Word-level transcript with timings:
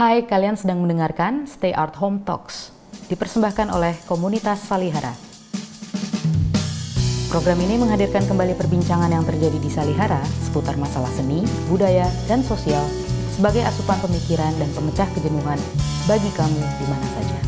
Hai, 0.00 0.24
kalian 0.24 0.56
sedang 0.56 0.80
mendengarkan 0.80 1.44
Stay 1.44 1.76
Art 1.76 1.92
Home 2.00 2.24
Talks, 2.24 2.72
dipersembahkan 3.12 3.68
oleh 3.68 3.92
komunitas 4.08 4.64
Salihara. 4.64 5.12
Program 7.28 7.60
ini 7.60 7.76
menghadirkan 7.76 8.24
kembali 8.24 8.56
perbincangan 8.56 9.12
yang 9.12 9.28
terjadi 9.28 9.60
di 9.60 9.68
Salihara 9.68 10.24
seputar 10.40 10.80
masalah 10.80 11.12
seni, 11.12 11.44
budaya, 11.68 12.08
dan 12.24 12.40
sosial 12.40 12.80
sebagai 13.36 13.60
asupan 13.60 14.00
pemikiran 14.00 14.48
dan 14.56 14.72
pemecah 14.72 15.04
kejenuhan 15.12 15.60
bagi 16.08 16.32
kamu 16.32 16.62
di 16.64 16.86
mana 16.88 17.06
saja. 17.20 17.38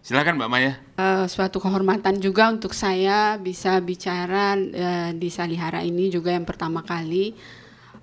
Silakan 0.00 0.40
Mbak 0.40 0.48
Maya. 0.48 0.72
Uh, 0.96 1.28
suatu 1.28 1.60
kehormatan 1.60 2.16
juga 2.16 2.48
untuk 2.48 2.72
saya 2.72 3.36
bisa 3.36 3.76
bicara 3.84 4.56
uh, 4.56 5.12
di 5.12 5.28
Salihara 5.28 5.84
ini 5.84 6.08
juga 6.08 6.32
yang 6.32 6.48
pertama 6.48 6.80
kali. 6.80 7.36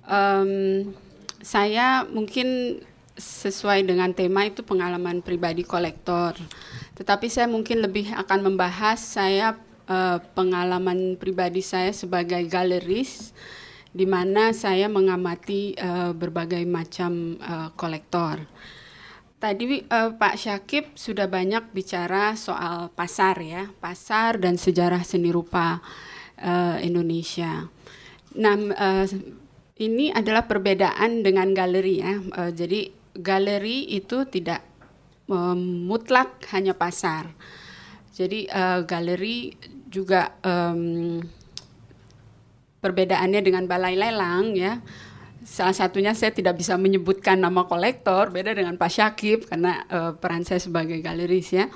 Um, 0.06 0.94
saya 1.40 2.04
mungkin 2.08 2.80
sesuai 3.16 3.88
dengan 3.88 4.12
tema 4.12 4.44
itu 4.44 4.60
pengalaman 4.60 5.24
pribadi 5.24 5.64
kolektor. 5.64 6.36
Tetapi 6.96 7.26
saya 7.32 7.48
mungkin 7.48 7.80
lebih 7.80 8.12
akan 8.12 8.52
membahas 8.52 9.00
saya 9.00 9.56
uh, 9.88 10.20
pengalaman 10.36 11.16
pribadi 11.16 11.64
saya 11.64 11.90
sebagai 11.96 12.44
galeris 12.44 13.32
di 13.96 14.04
mana 14.04 14.52
saya 14.52 14.92
mengamati 14.92 15.72
uh, 15.80 16.12
berbagai 16.12 16.60
macam 16.68 17.40
uh, 17.40 17.72
kolektor. 17.72 18.44
Tadi 19.40 19.84
uh, 19.88 20.12
Pak 20.16 20.36
Syakib 20.36 20.92
sudah 20.96 21.28
banyak 21.28 21.72
bicara 21.72 22.36
soal 22.36 22.92
pasar 22.92 23.40
ya, 23.40 23.68
pasar 23.80 24.36
dan 24.36 24.60
sejarah 24.60 25.00
seni 25.00 25.32
rupa 25.32 25.80
uh, 26.40 26.76
Indonesia. 26.84 27.68
Nah, 28.36 28.56
uh, 28.76 29.04
ini 29.76 30.08
adalah 30.12 30.48
perbedaan 30.48 31.20
dengan 31.20 31.52
galeri 31.52 31.94
ya. 32.00 32.14
Uh, 32.32 32.50
jadi 32.52 32.88
galeri 33.16 33.92
itu 33.92 34.24
tidak 34.28 34.64
uh, 35.28 35.56
mutlak 35.56 36.44
hanya 36.52 36.72
pasar. 36.72 37.28
Jadi 38.16 38.48
uh, 38.48 38.84
galeri 38.88 39.52
juga 39.92 40.32
um, 40.40 41.20
perbedaannya 42.80 43.40
dengan 43.42 43.64
balai 43.66 43.98
lelang 43.98 44.54
ya 44.54 44.78
salah 45.46 45.74
satunya 45.74 46.10
saya 46.10 46.34
tidak 46.34 46.58
bisa 46.58 46.74
menyebutkan 46.74 47.38
nama 47.38 47.62
kolektor 47.70 48.34
beda 48.34 48.50
dengan 48.50 48.74
Pak 48.74 48.90
Syakib 48.90 49.46
karena 49.46 49.86
uh, 49.86 50.12
peran 50.18 50.42
saya 50.42 50.58
sebagai 50.58 50.98
galeris 50.98 51.54
ya 51.54 51.70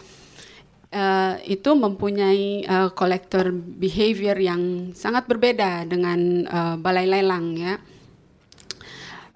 uh, 0.91 1.35
itu 1.47 1.71
mempunyai 1.79 2.67
uh, 2.67 2.91
kolektor 2.91 3.55
behavior 3.55 4.35
yang 4.35 4.91
sangat 4.95 5.31
berbeda 5.31 5.87
dengan 5.87 6.51
uh, 6.51 6.75
balai 6.83 7.07
lelang 7.07 7.55
ya 7.55 7.79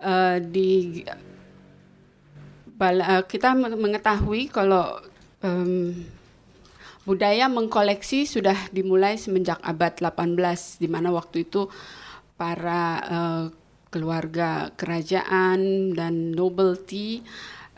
uh, 0.04 0.38
di 0.38 1.00
bala, 2.76 3.18
uh, 3.18 3.24
kita 3.24 3.56
mengetahui 3.56 4.52
kalau 4.52 5.00
um, 5.40 5.96
budaya 7.08 7.48
mengkoleksi 7.48 8.28
sudah 8.28 8.56
dimulai 8.72 9.16
semenjak 9.16 9.60
abad 9.64 9.96
18 9.96 10.80
di 10.80 10.88
mana 10.88 11.12
waktu 11.12 11.48
itu 11.48 11.68
para 12.36 12.82
uh, 13.04 13.44
keluarga 13.88 14.74
kerajaan 14.74 15.92
dan 15.94 16.34
nobility 16.34 17.22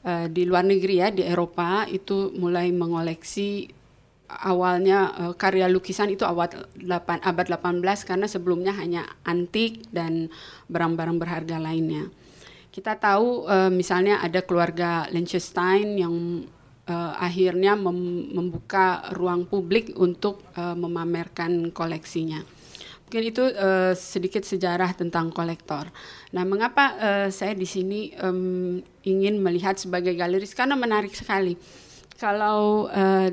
uh, 0.06 0.30
di 0.32 0.48
luar 0.48 0.64
negeri 0.64 0.94
ya 1.02 1.08
di 1.12 1.27
Eropa 1.27 1.84
itu 1.91 2.32
mulai 2.38 2.72
mengoleksi 2.72 3.75
awalnya 4.28 5.14
uh, 5.14 5.34
karya 5.38 5.70
lukisan 5.70 6.10
itu 6.10 6.27
awal 6.27 6.50
8, 6.50 7.22
abad 7.22 7.46
18 7.46 7.82
karena 8.08 8.27
sebelumnya 8.27 8.74
hanya 8.74 9.06
antik 9.22 9.86
dan 9.94 10.28
barang-barang 10.66 11.16
berharga 11.19 11.56
lainnya. 11.62 12.10
Kita 12.74 12.98
tahu 12.98 13.48
uh, 13.48 13.72
misalnya 13.72 14.20
ada 14.20 14.44
keluarga 14.44 15.08
Liechtenstein 15.08 15.97
yang 15.97 16.44
uh, 16.91 17.12
akhirnya 17.16 17.72
mem 17.72 18.30
membuka 18.34 19.08
ruang 19.16 19.48
publik 19.48 19.97
untuk 19.97 20.44
uh, 20.58 20.77
memamerkan 20.77 21.70
koleksinya. 21.72 22.43
Mungkin 23.06 23.22
itu 23.22 23.38
uh, 23.54 23.94
sedikit 23.94 24.43
sejarah 24.43 24.91
tentang 24.98 25.31
kolektor. 25.31 25.87
Nah, 26.34 26.43
mengapa 26.43 26.98
uh, 26.98 27.28
saya 27.31 27.54
di 27.54 27.62
sini 27.62 28.10
um, 28.19 28.82
ingin 29.06 29.38
melihat 29.38 29.78
sebagai 29.78 30.10
galeris? 30.19 30.58
Karena 30.58 30.75
menarik 30.75 31.14
sekali. 31.14 31.54
Kalau 32.19 32.91
uh, 32.91 33.31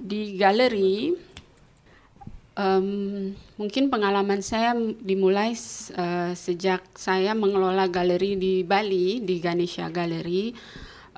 di 0.00 0.40
galeri, 0.40 1.12
um, 2.56 3.30
mungkin 3.60 3.92
pengalaman 3.92 4.40
saya 4.40 4.72
dimulai 5.00 5.52
uh, 5.96 6.32
sejak 6.32 6.82
saya 6.96 7.36
mengelola 7.36 7.86
galeri 7.86 8.40
di 8.40 8.64
Bali 8.64 9.20
di 9.20 9.36
Ganesha 9.38 9.92
Gallery. 9.92 10.56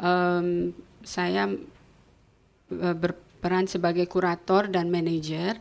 Um, 0.03 0.75
saya 1.03 1.47
uh, 1.48 2.94
berperan 2.98 3.71
sebagai 3.71 4.10
kurator 4.10 4.66
dan 4.66 4.91
manajer. 4.91 5.59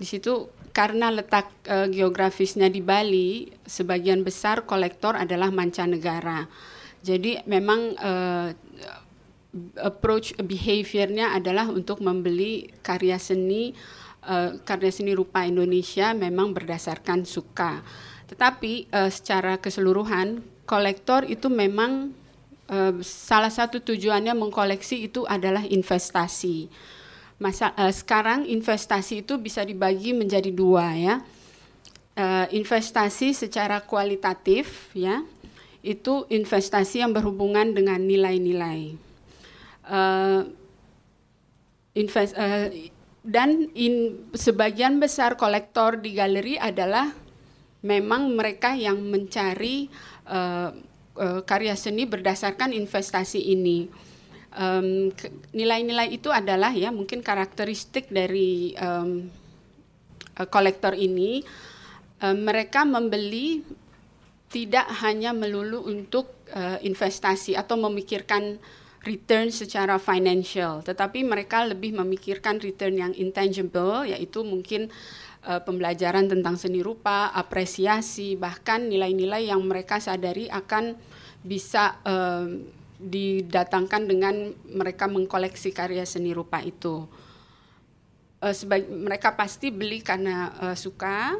Di 0.00 0.08
situ 0.08 0.48
karena 0.72 1.12
letak 1.12 1.52
uh, 1.68 1.86
geografisnya 1.88 2.72
di 2.72 2.80
Bali, 2.80 3.52
sebagian 3.68 4.24
besar 4.24 4.64
kolektor 4.64 5.14
adalah 5.14 5.52
mancanegara. 5.52 6.48
Jadi 7.02 7.44
memang 7.44 7.80
uh, 7.98 8.48
approach 9.76 10.32
behaviornya 10.40 11.36
adalah 11.36 11.68
untuk 11.68 12.00
membeli 12.00 12.72
karya 12.80 13.20
seni 13.20 13.76
uh, 14.24 14.56
karya 14.64 14.88
seni 14.88 15.12
rupa 15.12 15.44
Indonesia 15.44 16.16
memang 16.16 16.56
berdasarkan 16.56 17.28
suka. 17.28 17.84
Tetapi 18.32 18.88
uh, 18.88 19.12
secara 19.12 19.60
keseluruhan 19.60 20.40
kolektor 20.64 21.28
itu 21.28 21.52
memang 21.52 22.16
uh, 22.72 22.96
salah 23.04 23.52
satu 23.52 23.84
tujuannya 23.84 24.32
mengkoleksi 24.32 25.04
itu 25.12 25.28
adalah 25.28 25.68
investasi. 25.68 26.72
Masa 27.36 27.76
uh, 27.76 27.92
sekarang 27.92 28.48
investasi 28.48 29.20
itu 29.20 29.36
bisa 29.36 29.60
dibagi 29.68 30.16
menjadi 30.16 30.48
dua 30.48 30.96
ya. 30.96 31.16
Uh, 32.12 32.44
investasi 32.52 33.32
secara 33.32 33.80
kualitatif 33.84 34.92
ya 34.92 35.24
itu 35.80 36.28
investasi 36.28 37.00
yang 37.00 37.16
berhubungan 37.16 37.72
dengan 37.72 38.04
nilai-nilai 38.04 39.11
uh, 39.86 40.46
invest 41.96 42.32
uh, 42.38 42.68
dan 43.22 43.70
in, 43.78 44.26
sebagian 44.34 44.98
besar 44.98 45.38
kolektor 45.38 45.94
di 45.98 46.18
galeri 46.18 46.58
adalah 46.58 47.14
memang 47.86 48.34
mereka 48.34 48.74
yang 48.74 48.98
mencari 48.98 49.86
uh, 50.26 50.74
uh, 51.18 51.40
karya 51.46 51.78
seni 51.78 52.06
berdasarkan 52.06 52.74
investasi 52.74 53.52
ini. 53.52 53.86
Nilai-nilai 55.56 56.12
um, 56.12 56.16
itu 56.18 56.28
adalah 56.28 56.76
ya 56.76 56.92
mungkin 56.92 57.24
karakteristik 57.24 58.12
dari 58.12 58.76
um, 58.76 59.30
kolektor 60.52 60.92
ini. 60.92 61.40
Um, 62.20 62.44
mereka 62.44 62.84
membeli 62.84 63.64
tidak 64.52 64.84
hanya 65.00 65.32
melulu 65.32 65.88
untuk 65.88 66.28
uh, 66.52 66.76
investasi 66.84 67.56
atau 67.56 67.80
memikirkan 67.80 68.60
return 69.02 69.50
secara 69.50 69.98
financial, 69.98 70.82
tetapi 70.86 71.26
mereka 71.26 71.66
lebih 71.66 71.94
memikirkan 71.98 72.62
return 72.62 72.94
yang 72.94 73.12
intangible, 73.18 74.06
yaitu 74.06 74.46
mungkin 74.46 74.94
uh, 75.46 75.58
pembelajaran 75.58 76.30
tentang 76.30 76.54
seni 76.54 76.80
rupa, 76.86 77.34
apresiasi, 77.34 78.38
bahkan 78.38 78.86
nilai-nilai 78.86 79.50
yang 79.50 79.62
mereka 79.66 79.98
sadari 79.98 80.46
akan 80.46 80.94
bisa 81.42 81.98
uh, 82.06 82.46
didatangkan 83.02 84.06
dengan 84.06 84.54
mereka 84.70 85.10
mengkoleksi 85.10 85.74
karya 85.74 86.06
seni 86.06 86.30
rupa 86.30 86.62
itu. 86.62 87.10
Uh, 88.38 88.54
sebagai, 88.54 88.86
mereka 88.86 89.34
pasti 89.34 89.74
beli 89.74 89.98
karena 89.98 90.54
uh, 90.62 90.76
suka. 90.78 91.34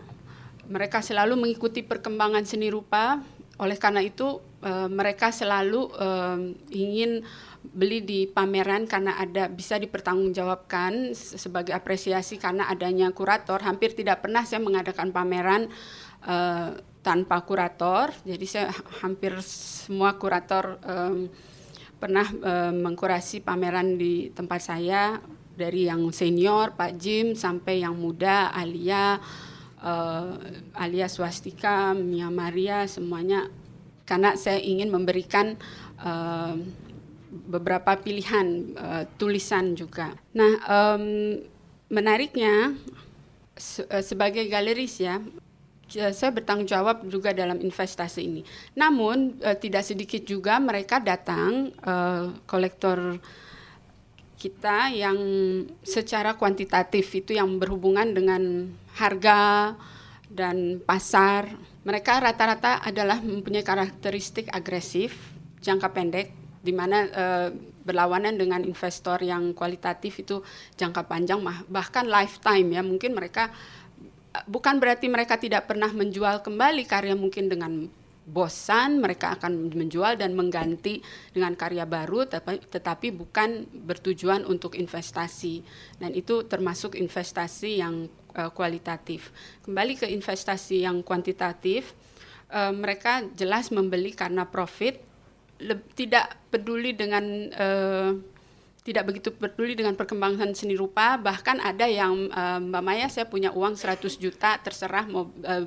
Mereka 0.67 0.99
selalu 0.99 1.39
mengikuti 1.39 1.87
perkembangan 1.87 2.43
seni 2.43 2.75
rupa. 2.75 3.22
Oleh 3.62 3.78
karena 3.78 4.03
itu 4.03 4.43
uh, 4.62 4.89
mereka 4.89 5.34
selalu 5.34 5.91
uh, 5.99 6.39
ingin 6.71 7.22
beli 7.63 8.03
di 8.03 8.27
pameran 8.27 8.91
karena 8.91 9.15
ada 9.22 9.47
bisa 9.47 9.78
dipertanggungjawabkan 9.78 11.15
sebagai 11.15 11.71
apresiasi 11.71 12.39
karena 12.39 12.66
adanya 12.66 13.10
kurator. 13.15 13.63
Hampir 13.63 13.95
tidak 13.95 14.27
pernah 14.27 14.42
saya 14.42 14.59
mengadakan 14.59 15.15
pameran 15.15 15.71
uh, 16.27 16.75
tanpa 17.03 17.42
kurator. 17.47 18.10
Jadi 18.27 18.47
saya 18.47 18.75
hampir 19.03 19.39
semua 19.47 20.19
kurator 20.19 20.78
um, 20.83 21.31
pernah 22.03 22.27
uh, 22.27 22.75
mengkurasi 22.75 23.47
pameran 23.47 23.95
di 23.95 24.34
tempat 24.34 24.59
saya 24.59 25.22
dari 25.54 25.86
yang 25.86 26.10
senior 26.10 26.75
Pak 26.75 26.98
Jim 26.98 27.39
sampai 27.39 27.86
yang 27.86 27.95
muda 27.95 28.51
Alia 28.51 29.22
uh, 29.78 30.34
Alia 30.75 31.07
Swastika 31.07 31.95
Mia 31.95 32.27
Maria 32.33 32.91
semuanya 32.91 33.47
karena 34.04 34.34
saya 34.34 34.59
ingin 34.59 34.91
memberikan 34.91 35.54
uh, 36.03 36.54
beberapa 37.33 37.97
pilihan 37.97 38.77
uh, 38.77 39.04
tulisan 39.16 39.72
juga. 39.72 40.13
Nah 40.37 40.53
um, 40.69 41.04
menariknya 41.89 42.77
se 43.57 43.84
sebagai 44.01 44.49
galeris 44.49 45.01
ya 45.01 45.21
saya 45.93 46.33
bertanggung 46.33 46.65
jawab 46.65 47.04
juga 47.04 47.37
dalam 47.37 47.60
investasi 47.60 48.21
ini. 48.25 48.43
Namun 48.72 49.37
uh, 49.45 49.57
tidak 49.57 49.84
sedikit 49.84 50.25
juga 50.25 50.57
mereka 50.57 50.97
datang 51.01 51.72
uh, 51.84 52.33
kolektor 52.48 53.21
kita 54.41 54.91
yang 54.91 55.19
secara 55.87 56.34
kuantitatif 56.34 57.07
itu 57.15 57.39
yang 57.39 57.63
berhubungan 57.63 58.10
dengan 58.10 58.72
harga 58.98 59.72
dan 60.27 60.83
pasar. 60.83 61.47
Mereka 61.83 62.23
rata-rata 62.23 62.79
adalah 62.79 63.19
mempunyai 63.19 63.67
karakteristik 63.67 64.47
agresif, 64.55 65.34
jangka 65.59 65.91
pendek, 65.91 66.31
di 66.63 66.71
mana 66.71 66.99
uh, 67.11 67.49
berlawanan 67.83 68.39
dengan 68.39 68.63
investor 68.63 69.19
yang 69.19 69.51
kualitatif 69.51 70.23
itu 70.23 70.47
jangka 70.79 71.11
panjang 71.11 71.43
bahkan 71.67 72.07
lifetime 72.07 72.79
ya. 72.79 72.83
Mungkin 72.87 73.19
mereka 73.19 73.51
bukan 74.47 74.79
berarti 74.79 75.11
mereka 75.11 75.37
tidak 75.37 75.67
pernah 75.67 75.91
menjual 75.91 76.41
kembali 76.47 76.87
karya 76.87 77.19
mungkin 77.19 77.51
dengan 77.51 77.91
bosan 78.23 79.03
mereka 79.03 79.34
akan 79.34 79.75
menjual 79.75 80.15
dan 80.15 80.39
mengganti 80.39 81.03
dengan 81.34 81.59
karya 81.59 81.83
baru 81.83 82.23
tetapi, 82.31 82.71
tetapi 82.71 83.11
bukan 83.11 83.67
bertujuan 83.83 84.47
untuk 84.47 84.79
investasi. 84.79 85.67
Dan 85.99 86.15
itu 86.15 86.47
termasuk 86.47 86.95
investasi 86.95 87.83
yang 87.83 88.07
uh, 88.37 88.51
kualitatif. 88.51 89.33
Kembali 89.65 89.97
ke 89.97 90.07
investasi 90.09 90.84
yang 90.84 91.01
kuantitatif 91.05 91.93
uh, 92.53 92.73
mereka 92.73 93.25
jelas 93.33 93.73
membeli 93.73 94.13
karena 94.13 94.45
profit 94.47 95.01
tidak 95.95 96.34
peduli 96.51 96.91
dengan 96.93 97.25
uh, 97.55 98.11
tidak 98.83 99.15
begitu 99.15 99.31
peduli 99.31 99.79
dengan 99.79 99.95
perkembangan 99.95 100.59
seni 100.59 100.75
rupa 100.75 101.15
bahkan 101.15 101.63
ada 101.63 101.87
yang 101.87 102.27
uh, 102.34 102.59
Mbak 102.59 102.83
Maya 102.83 103.07
saya 103.07 103.31
punya 103.31 103.55
uang 103.55 103.79
100 103.79 104.03
juta 104.19 104.59
terserah 104.59 105.07
mau 105.07 105.31
uh, 105.31 105.67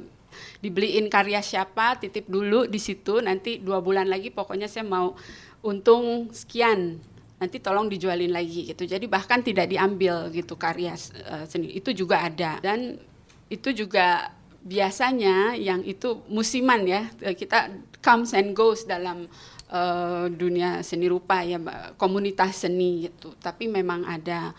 dibeliin 0.60 1.08
karya 1.08 1.40
siapa 1.40 1.96
titip 1.96 2.28
dulu 2.28 2.68
di 2.68 2.76
situ 2.76 3.24
nanti 3.24 3.64
dua 3.64 3.80
bulan 3.80 4.12
lagi 4.12 4.36
pokoknya 4.36 4.68
saya 4.68 4.84
mau 4.84 5.16
untung 5.64 6.28
sekian 6.36 7.00
nanti 7.46 7.62
tolong 7.62 7.86
dijualin 7.86 8.34
lagi 8.34 8.74
gitu. 8.74 8.90
Jadi 8.90 9.06
bahkan 9.06 9.46
tidak 9.46 9.70
diambil 9.70 10.34
gitu 10.34 10.58
karya 10.58 10.98
uh, 11.30 11.46
seni. 11.46 11.78
Itu 11.78 11.94
juga 11.94 12.26
ada. 12.26 12.58
Dan 12.58 12.98
itu 13.48 13.70
juga 13.70 14.34
biasanya 14.66 15.54
yang 15.54 15.86
itu 15.86 16.26
musiman 16.26 16.82
ya. 16.90 17.06
Kita 17.14 17.70
comes 18.02 18.34
and 18.34 18.58
goes 18.58 18.90
dalam 18.90 19.30
uh, 19.70 20.26
dunia 20.26 20.82
seni 20.82 21.06
rupa 21.06 21.46
ya 21.46 21.62
komunitas 22.02 22.66
seni 22.66 23.06
gitu. 23.06 23.38
Tapi 23.38 23.70
memang 23.70 24.10
ada. 24.10 24.58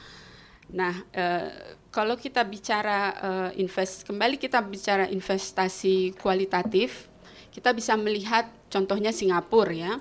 Nah 0.71 0.95
uh, 1.11 1.51
kalau 1.91 2.15
kita 2.15 2.47
bicara 2.47 2.99
uh, 3.19 3.51
invest 3.59 4.07
kembali 4.07 4.39
kita 4.39 4.63
bicara 4.63 5.11
investasi 5.11 6.13
kualitatif 6.21 7.09
kita 7.57 7.73
bisa 7.73 7.97
melihat 7.97 8.53
contohnya 8.69 9.17
Singapura 9.17 9.73
ya 9.73 9.93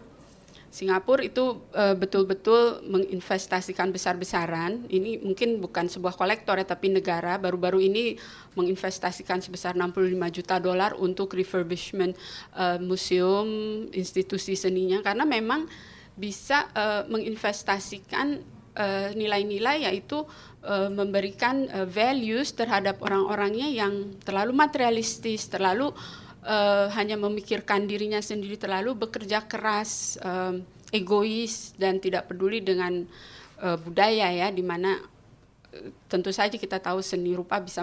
Singapura 0.76 1.24
itu 1.24 1.64
uh, 1.72 1.96
betul-betul 1.96 2.84
menginvestasikan 2.84 3.96
besar-besaran. 3.96 4.84
Ini 4.92 5.24
mungkin 5.24 5.64
bukan 5.64 5.88
sebuah 5.88 6.20
kolektor 6.20 6.60
ya, 6.60 6.68
tapi 6.68 6.92
negara 6.92 7.40
baru-baru 7.40 7.80
ini 7.80 8.20
menginvestasikan 8.60 9.40
sebesar 9.40 9.80
65 9.80 10.36
juta 10.36 10.60
dolar 10.60 10.92
untuk 11.00 11.32
refurbishment 11.32 12.20
uh, 12.60 12.76
museum, 12.84 13.48
institusi 13.96 14.60
seninya, 14.60 15.00
karena 15.00 15.24
memang 15.24 15.64
bisa 16.20 16.68
uh, 16.76 17.08
menginvestasikan 17.08 18.44
nilai-nilai 19.16 19.80
uh, 19.80 19.84
yaitu 19.88 20.28
uh, 20.68 20.92
memberikan 20.92 21.64
uh, 21.72 21.88
values 21.88 22.52
terhadap 22.52 23.00
orang-orangnya 23.00 23.72
yang 23.72 24.20
terlalu 24.20 24.52
materialistis, 24.52 25.48
terlalu 25.48 25.96
uh, 25.96 26.25
hanya 26.94 27.18
memikirkan 27.18 27.90
dirinya 27.90 28.22
sendiri 28.22 28.56
terlalu 28.56 28.94
bekerja 28.94 29.50
keras, 29.50 30.22
uh, 30.22 30.54
egois 30.94 31.74
dan 31.76 31.98
tidak 31.98 32.30
peduli 32.30 32.62
dengan 32.62 33.04
uh, 33.62 33.78
budaya 33.82 34.30
ya, 34.30 34.48
di 34.54 34.62
mana 34.62 35.02
uh, 35.74 35.90
tentu 36.06 36.30
saja 36.30 36.56
kita 36.56 36.78
tahu 36.78 37.02
seni 37.02 37.34
rupa 37.34 37.58
bisa 37.58 37.82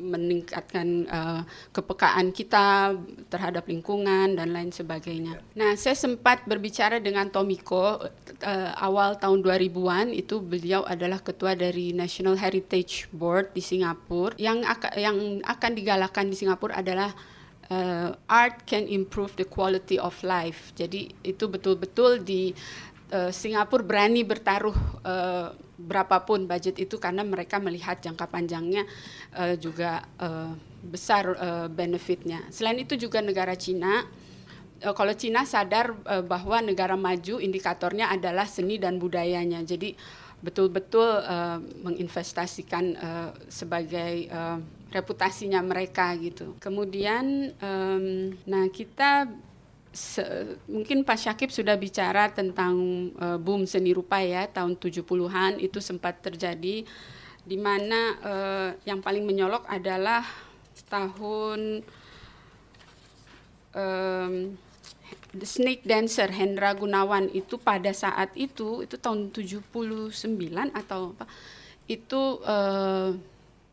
meningkatkan 0.00 1.04
uh, 1.12 1.42
kepekaan 1.76 2.32
kita 2.32 2.96
terhadap 3.28 3.68
lingkungan 3.68 4.32
dan 4.32 4.48
lain 4.54 4.72
sebagainya. 4.72 5.36
Nah, 5.52 5.76
saya 5.76 5.92
sempat 5.92 6.48
berbicara 6.48 7.02
dengan 7.02 7.28
Tomiko 7.28 8.00
uh, 8.00 8.70
awal 8.80 9.20
tahun 9.20 9.44
2000-an 9.44 10.16
itu 10.16 10.40
beliau 10.40 10.88
adalah 10.88 11.20
ketua 11.20 11.52
dari 11.52 11.92
National 11.92 12.40
Heritage 12.40 13.12
Board 13.12 13.52
di 13.52 13.60
Singapura. 13.60 14.38
Yang 14.40 14.58
akan 14.72 14.92
yang 14.96 15.16
akan 15.44 15.70
digalakan 15.76 16.32
di 16.32 16.36
Singapura 16.38 16.80
adalah 16.80 17.12
uh, 17.70 18.12
art 18.26 18.66
can 18.66 18.84
improve 18.90 19.32
the 19.38 19.46
quality 19.46 19.96
of 19.96 20.12
life. 20.26 20.74
Jadi 20.74 21.08
itu 21.22 21.46
betul-betul 21.46 22.20
di 22.20 22.52
uh, 23.14 23.30
Singapura 23.32 23.86
berani 23.86 24.26
bertaruh 24.26 24.76
uh, 25.06 25.54
berapapun 25.80 26.44
budget 26.44 26.76
itu 26.76 27.00
karena 27.00 27.24
mereka 27.24 27.56
melihat 27.56 28.02
jangka 28.02 28.28
panjangnya 28.28 28.84
uh, 29.32 29.56
juga 29.56 30.04
uh, 30.20 30.52
besar 30.84 31.24
uh, 31.38 31.66
benefitnya. 31.70 32.44
Selain 32.52 32.76
itu 32.76 32.98
juga 32.98 33.22
negara 33.22 33.54
Cina 33.56 34.04
kalau 34.80 35.12
Cina 35.12 35.44
sadar 35.44 35.92
bahwa 36.24 36.64
negara 36.64 36.96
maju 36.96 37.36
indikatornya 37.36 38.08
adalah 38.08 38.48
seni 38.48 38.80
dan 38.80 38.96
budayanya. 38.96 39.60
Jadi 39.60 39.92
betul-betul 40.40 41.20
uh, 41.20 41.60
menginvestasikan 41.84 42.84
uh, 42.96 43.30
sebagai 43.52 44.24
uh, 44.32 44.56
reputasinya 44.90 45.62
mereka 45.62 46.10
gitu. 46.18 46.58
Kemudian, 46.58 47.54
um, 47.62 48.34
nah 48.44 48.66
kita 48.70 49.30
se, 49.90 50.22
mungkin 50.70 51.02
Pak 51.02 51.18
Syakib 51.18 51.50
sudah 51.50 51.74
bicara 51.74 52.30
tentang 52.30 52.74
uh, 53.18 53.38
boom 53.38 53.66
seni 53.66 53.90
rupa 53.94 54.22
ya 54.22 54.46
tahun 54.46 54.78
70-an 54.78 55.58
itu 55.58 55.82
sempat 55.82 56.22
terjadi 56.22 56.86
di 57.40 57.56
mana 57.58 58.00
uh, 58.22 58.70
yang 58.86 59.02
paling 59.02 59.26
menyolok 59.26 59.66
adalah 59.66 60.22
tahun 60.86 61.82
um, 63.74 64.34
The 65.30 65.46
Snake 65.46 65.86
Dancer 65.86 66.30
Hendra 66.30 66.74
Gunawan 66.74 67.30
itu 67.30 67.58
pada 67.58 67.94
saat 67.94 68.34
itu 68.34 68.82
itu 68.82 68.98
tahun 68.98 69.30
79 69.30 70.26
atau 70.74 71.14
apa 71.14 71.26
itu 71.90 72.22
uh, 72.46 73.14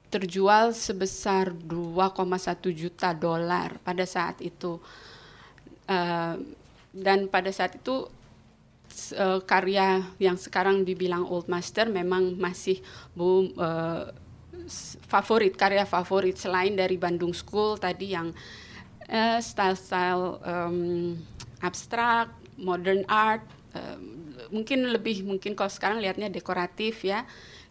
terjual 0.07 0.71
sebesar 0.71 1.51
2,1 1.51 2.71
juta 2.71 3.11
dolar 3.11 3.75
pada 3.83 4.07
saat 4.07 4.39
itu. 4.39 4.79
Uh, 5.87 6.35
dan 6.91 7.27
pada 7.31 7.51
saat 7.51 7.79
itu 7.79 8.07
uh, 9.15 9.39
karya 9.43 10.03
yang 10.17 10.35
sekarang 10.39 10.83
dibilang 10.83 11.27
old 11.27 11.47
master 11.51 11.87
memang 11.87 12.35
masih 12.39 12.79
boom 13.13 13.53
uh, 13.59 14.09
favorit 15.07 15.55
karya 15.55 15.87
favorit 15.87 16.35
selain 16.35 16.75
dari 16.75 16.99
Bandung 16.99 17.31
School 17.31 17.79
tadi 17.79 18.11
yang 18.15 18.33
uh, 19.07 19.39
style-style 19.39 20.41
um, 20.43 21.15
abstrak 21.61 22.31
modern 22.57 23.05
art 23.07 23.45
uh, 23.77 23.99
mungkin 24.51 24.89
lebih 24.91 25.23
mungkin 25.23 25.53
kalau 25.53 25.71
sekarang 25.71 26.01
lihatnya 26.01 26.31
dekoratif 26.31 27.05
ya 27.05 27.23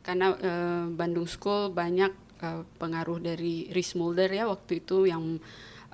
karena 0.05 0.37
uh, 0.39 0.87
Bandung 0.95 1.27
School 1.27 1.75
banyak 1.75 2.26
uh, 2.43 2.63
pengaruh 2.77 3.21
dari 3.23 3.71
Rhys 3.73 3.95
Mulder 3.95 4.29
ya 4.33 4.45
waktu 4.49 4.85
itu 4.85 5.09
yang 5.09 5.39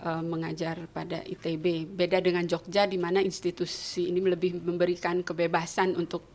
uh, 0.03 0.23
mengajar 0.23 0.87
pada 0.91 1.23
ITB. 1.23 1.87
Beda 1.87 2.19
dengan 2.19 2.47
Jogja 2.47 2.87
di 2.87 2.99
mana 2.99 3.23
institusi 3.23 4.11
ini 4.11 4.23
lebih 4.23 4.63
memberikan 4.63 5.23
kebebasan 5.23 5.95
untuk 5.95 6.27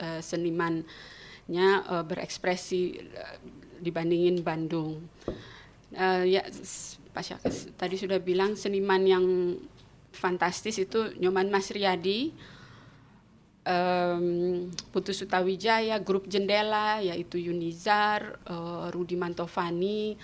uh, 0.00 0.20
senimannya 0.20 1.68
uh, 1.88 2.04
berekspresi 2.04 3.00
uh, 3.00 3.36
dibandingin 3.80 4.44
Bandung. 4.44 5.04
Uh, 5.94 6.26
ya 6.26 6.42
Pak 7.14 7.22
Syakes 7.22 7.70
tadi 7.78 7.94
sudah 7.94 8.18
bilang 8.18 8.58
seniman 8.58 9.02
yang 9.06 9.24
fantastis 10.10 10.78
itu 10.82 11.14
Nyoman 11.18 11.50
Mas 11.50 11.70
Riyadi 11.70 12.34
um, 13.64 14.68
Putus 14.92 15.20
Sutawijaya, 15.24 16.00
grup 16.00 16.28
Jendela 16.28 17.00
yaitu 17.00 17.40
Yunizar, 17.40 18.38
uh, 18.48 18.88
Rudi 18.92 19.16
Mantovani, 19.16 20.16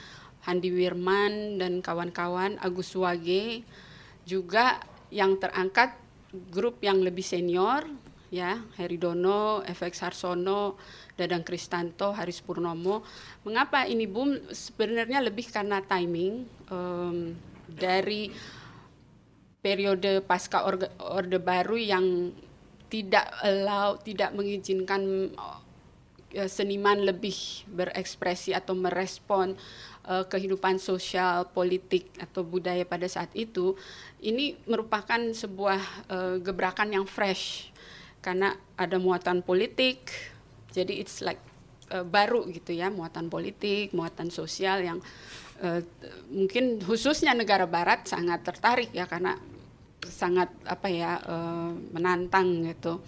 Handi 0.44 0.70
Wirman 0.72 1.60
dan 1.60 1.84
kawan-kawan 1.84 2.56
Agus 2.60 2.96
Wage 2.96 3.64
juga 4.24 4.80
yang 5.12 5.36
terangkat 5.36 5.96
grup 6.52 6.78
yang 6.80 7.02
lebih 7.02 7.26
senior 7.26 7.84
ya 8.30 8.62
Heri 8.78 8.94
Dono, 8.94 9.60
FX 9.66 10.06
Harsono, 10.06 10.78
Dadang 11.18 11.42
Kristanto, 11.42 12.14
Haris 12.14 12.38
Purnomo. 12.38 13.02
Mengapa 13.42 13.84
ini 13.90 14.06
boom? 14.06 14.38
Sebenarnya 14.54 15.18
lebih 15.18 15.50
karena 15.50 15.82
timing 15.82 16.46
um, 16.70 17.34
dari 17.66 18.30
periode 19.60 20.24
pasca 20.24 20.64
orde, 20.64 20.88
orde 21.02 21.36
baru 21.42 21.76
yang 21.76 22.30
tidak 22.90 23.30
allow 23.40 23.96
tidak 24.02 24.34
mengizinkan 24.34 25.30
uh, 25.38 25.62
seniman 26.46 27.02
lebih 27.02 27.66
berekspresi 27.70 28.54
atau 28.54 28.74
merespon 28.78 29.58
uh, 30.06 30.24
kehidupan 30.26 30.78
sosial, 30.78 31.50
politik 31.50 32.06
atau 32.22 32.46
budaya 32.46 32.86
pada 32.86 33.10
saat 33.10 33.30
itu, 33.34 33.74
ini 34.22 34.54
merupakan 34.66 35.18
sebuah 35.18 35.80
uh, 36.10 36.36
gebrakan 36.38 36.94
yang 36.94 37.06
fresh. 37.06 37.74
Karena 38.20 38.52
ada 38.76 39.00
muatan 39.00 39.40
politik, 39.40 40.12
jadi 40.76 41.00
it's 41.00 41.24
like 41.24 41.40
uh, 41.88 42.04
baru 42.04 42.44
gitu 42.52 42.76
ya, 42.76 42.92
muatan 42.92 43.32
politik, 43.32 43.96
muatan 43.96 44.28
sosial 44.28 44.84
yang 44.84 44.98
uh, 45.64 45.80
mungkin 46.28 46.78
khususnya 46.84 47.32
negara 47.32 47.64
Barat 47.64 48.04
sangat 48.06 48.44
tertarik 48.44 48.92
ya 48.92 49.08
karena 49.08 49.40
sangat 50.08 50.48
apa 50.64 50.88
ya 50.88 51.20
uh, 51.24 51.72
menantang 51.92 52.64
gitu, 52.64 53.00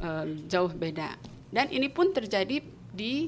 uh, 0.00 0.24
jauh 0.48 0.72
beda. 0.72 1.16
Dan 1.50 1.68
ini 1.74 1.90
pun 1.90 2.14
terjadi 2.14 2.62
di 2.94 3.26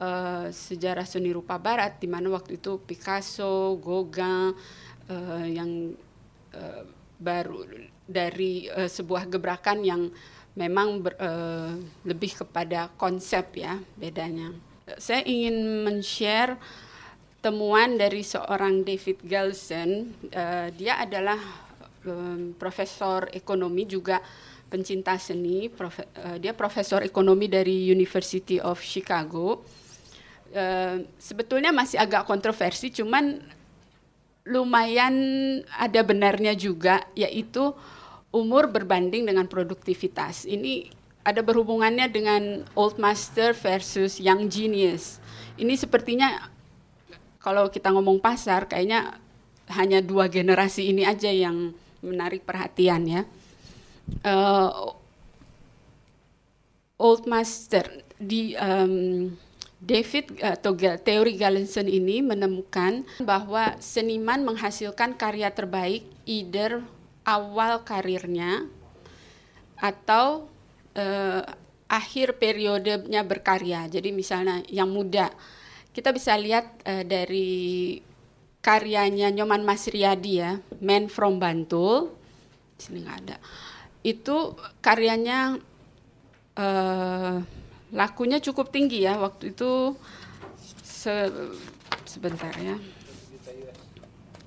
uh, 0.00 0.52
sejarah 0.52 1.08
seni 1.08 1.32
rupa 1.32 1.56
Barat, 1.56 1.96
di 1.98 2.06
mana 2.06 2.28
waktu 2.30 2.60
itu 2.60 2.76
Picasso, 2.84 3.80
Gauguin 3.80 4.52
uh, 5.08 5.46
yang 5.48 5.96
uh, 6.52 6.82
baru 7.16 7.64
dari 8.04 8.68
uh, 8.68 8.90
sebuah 8.90 9.32
gebrakan 9.32 9.80
yang 9.80 10.12
memang 10.54 11.02
ber, 11.02 11.16
uh, 11.18 11.72
lebih 12.04 12.44
kepada 12.44 12.92
konsep 13.00 13.58
ya 13.58 13.80
bedanya. 13.96 14.52
Saya 15.00 15.24
ingin 15.24 15.88
men-share 15.88 16.60
temuan 17.40 17.96
dari 17.96 18.20
seorang 18.20 18.84
David 18.84 19.24
Gelsen. 19.24 20.12
Uh, 20.28 20.68
dia 20.76 21.00
adalah 21.00 21.63
um, 22.06 22.52
profesor 22.56 23.28
ekonomi 23.32 23.84
juga 23.88 24.20
pencinta 24.68 25.16
seni. 25.20 25.68
Profe, 25.68 26.06
uh, 26.20 26.36
dia 26.38 26.56
profesor 26.56 27.04
ekonomi 27.04 27.50
dari 27.50 27.90
University 27.90 28.60
of 28.60 28.80
Chicago. 28.80 29.64
Uh, 30.54 31.02
sebetulnya 31.18 31.74
masih 31.74 31.98
agak 31.98 32.28
kontroversi, 32.30 32.94
cuman 32.94 33.42
lumayan 34.44 35.14
ada 35.74 36.00
benarnya 36.04 36.52
juga, 36.54 37.02
yaitu 37.16 37.74
umur 38.34 38.68
berbanding 38.70 39.24
dengan 39.26 39.46
produktivitas. 39.46 40.44
Ini 40.44 40.90
ada 41.24 41.40
berhubungannya 41.40 42.06
dengan 42.12 42.42
old 42.76 43.00
master 43.00 43.56
versus 43.56 44.20
young 44.20 44.46
genius. 44.52 45.18
Ini 45.56 45.72
sepertinya 45.78 46.50
kalau 47.40 47.72
kita 47.72 47.88
ngomong 47.92 48.20
pasar 48.20 48.68
kayaknya 48.68 49.16
hanya 49.72 50.04
dua 50.04 50.28
generasi 50.28 50.92
ini 50.92 51.08
aja 51.08 51.32
yang 51.32 51.72
menarik 52.04 52.44
perhatian 52.44 53.02
ya. 53.08 53.22
Uh, 54.20 54.92
old 57.00 57.24
master 57.24 58.04
di 58.20 58.52
um, 58.60 59.32
David 59.84 60.40
atau 60.40 60.72
teori 60.76 61.36
Galenson 61.36 61.84
ini 61.84 62.24
menemukan 62.24 63.04
bahwa 63.20 63.76
seniman 63.84 64.40
menghasilkan 64.40 65.12
karya 65.12 65.52
terbaik 65.52 66.08
either 66.24 66.80
awal 67.28 67.84
karirnya 67.84 68.64
atau 69.76 70.48
uh, 70.96 71.44
akhir 71.84 72.40
periodenya 72.40 73.20
berkarya. 73.28 73.84
Jadi 73.92 74.08
misalnya 74.08 74.64
yang 74.72 74.88
muda, 74.88 75.28
kita 75.92 76.16
bisa 76.16 76.32
lihat 76.40 76.64
uh, 76.88 77.04
dari 77.04 78.00
karyanya 78.64 79.28
Nyoman 79.28 79.60
Masriyadi 79.60 80.40
ya, 80.40 80.56
Man 80.80 81.12
from 81.12 81.36
Bantul, 81.36 82.16
sini 82.80 83.04
nggak 83.04 83.18
ada. 83.28 83.36
Itu 84.00 84.56
karyanya 84.80 85.60
uh, 86.56 87.36
lakunya 87.92 88.40
cukup 88.40 88.72
tinggi 88.72 89.04
ya 89.04 89.20
waktu 89.20 89.52
itu 89.52 89.92
se 90.80 91.28
sebentar 92.08 92.50
ya 92.56 92.80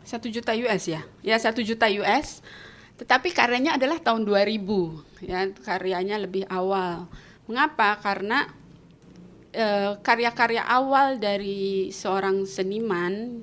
satu 0.02 0.26
juta 0.28 0.58
US 0.58 0.90
ya 0.90 1.06
ya 1.22 1.38
satu 1.38 1.62
juta 1.62 1.86
US 2.02 2.42
tetapi 2.98 3.30
karyanya 3.30 3.78
adalah 3.78 4.02
tahun 4.02 4.26
2000, 4.26 5.30
ya 5.30 5.46
karyanya 5.62 6.18
lebih 6.18 6.50
awal. 6.50 7.06
Mengapa? 7.46 8.02
Karena 8.02 8.50
karya-karya 10.06 10.62
awal 10.62 11.18
dari 11.18 11.90
seorang 11.90 12.46
seniman 12.46 13.42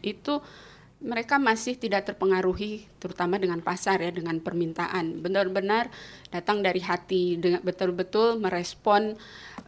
itu 0.00 0.40
mereka 1.00 1.40
masih 1.40 1.80
tidak 1.80 2.12
terpengaruhi 2.12 2.84
terutama 3.00 3.40
dengan 3.40 3.64
pasar 3.64 4.04
ya 4.04 4.12
dengan 4.12 4.36
permintaan. 4.40 5.20
Benar-benar 5.24 5.88
datang 6.28 6.60
dari 6.60 6.80
hati 6.84 7.40
dengan 7.40 7.64
betul-betul 7.64 8.36
merespon 8.36 9.16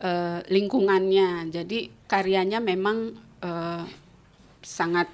uh, 0.04 0.40
lingkungannya. 0.48 1.48
Jadi 1.48 1.88
karyanya 2.04 2.60
memang 2.60 3.16
uh, 3.44 3.84
sangat 4.60 5.08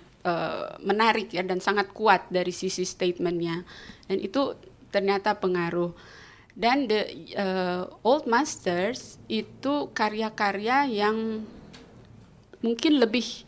menarik 0.85 1.33
ya 1.33 1.41
dan 1.41 1.57
sangat 1.57 1.89
kuat 1.97 2.29
dari 2.29 2.53
sisi 2.53 2.85
statementnya. 2.85 3.65
Dan 4.05 4.21
itu 4.21 4.53
ternyata 4.93 5.41
pengaruh 5.41 5.97
dan 6.59 6.91
the 6.91 7.07
uh, 7.39 7.87
old 8.03 8.27
masters 8.27 9.23
itu 9.31 9.95
karya-karya 9.95 10.91
yang 10.91 11.47
mungkin 12.59 12.99
lebih 12.99 13.47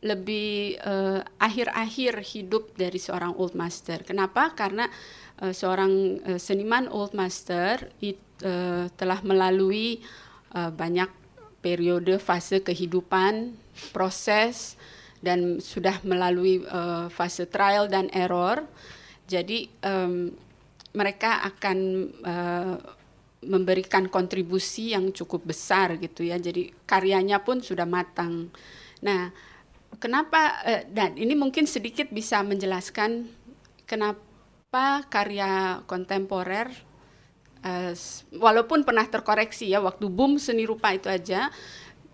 lebih 0.00 0.80
uh, 0.80 1.20
akhir-akhir 1.36 2.24
hidup 2.24 2.72
dari 2.78 2.96
seorang 2.96 3.36
old 3.36 3.52
master. 3.52 4.00
Kenapa? 4.00 4.56
Karena 4.56 4.88
uh, 5.44 5.52
seorang 5.52 6.24
uh, 6.24 6.40
seniman 6.40 6.88
old 6.88 7.12
master 7.12 7.92
it, 8.00 8.16
uh, 8.40 8.88
telah 8.96 9.20
melalui 9.20 10.00
uh, 10.56 10.72
banyak 10.72 11.10
periode 11.60 12.16
fase 12.16 12.64
kehidupan, 12.64 13.52
proses 13.92 14.78
dan 15.20 15.58
sudah 15.60 16.00
melalui 16.06 16.64
uh, 16.70 17.10
fase 17.10 17.44
trial 17.44 17.90
dan 17.90 18.06
error 18.14 18.62
jadi 19.28 19.68
um, 19.84 20.32
mereka 20.98 21.46
akan 21.46 21.78
uh, 22.26 22.76
memberikan 23.46 24.10
kontribusi 24.10 24.98
yang 24.98 25.14
cukup 25.14 25.46
besar 25.46 25.94
gitu 26.02 26.26
ya. 26.26 26.42
Jadi 26.42 26.74
karyanya 26.82 27.46
pun 27.46 27.62
sudah 27.62 27.86
matang. 27.86 28.50
Nah, 29.06 29.30
kenapa 30.02 30.58
uh, 30.66 30.82
dan 30.90 31.14
ini 31.14 31.38
mungkin 31.38 31.70
sedikit 31.70 32.10
bisa 32.10 32.42
menjelaskan 32.42 33.30
kenapa 33.86 35.06
karya 35.06 35.86
kontemporer 35.86 36.66
uh, 37.62 37.94
walaupun 38.34 38.82
pernah 38.82 39.06
terkoreksi 39.06 39.70
ya 39.70 39.78
waktu 39.78 40.10
boom 40.10 40.42
seni 40.42 40.66
rupa 40.66 40.90
itu 40.90 41.06
aja 41.06 41.54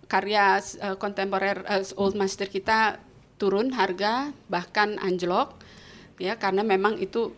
karya 0.05 0.61
kontemporer 1.01 1.65
old 1.97 2.13
master 2.13 2.45
kita 2.45 3.01
turun 3.41 3.73
harga 3.73 4.29
bahkan 4.47 5.01
anjlok 5.01 5.57
ya 6.21 6.39
karena 6.39 6.63
memang 6.63 7.01
itu 7.01 7.35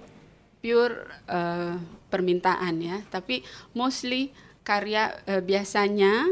pure 0.59 1.05
uh, 1.29 1.77
permintaan 2.07 2.81
ya 2.81 2.97
tapi 3.13 3.45
mostly 3.77 4.33
karya 4.67 5.15
uh, 5.29 5.39
biasanya 5.39 6.27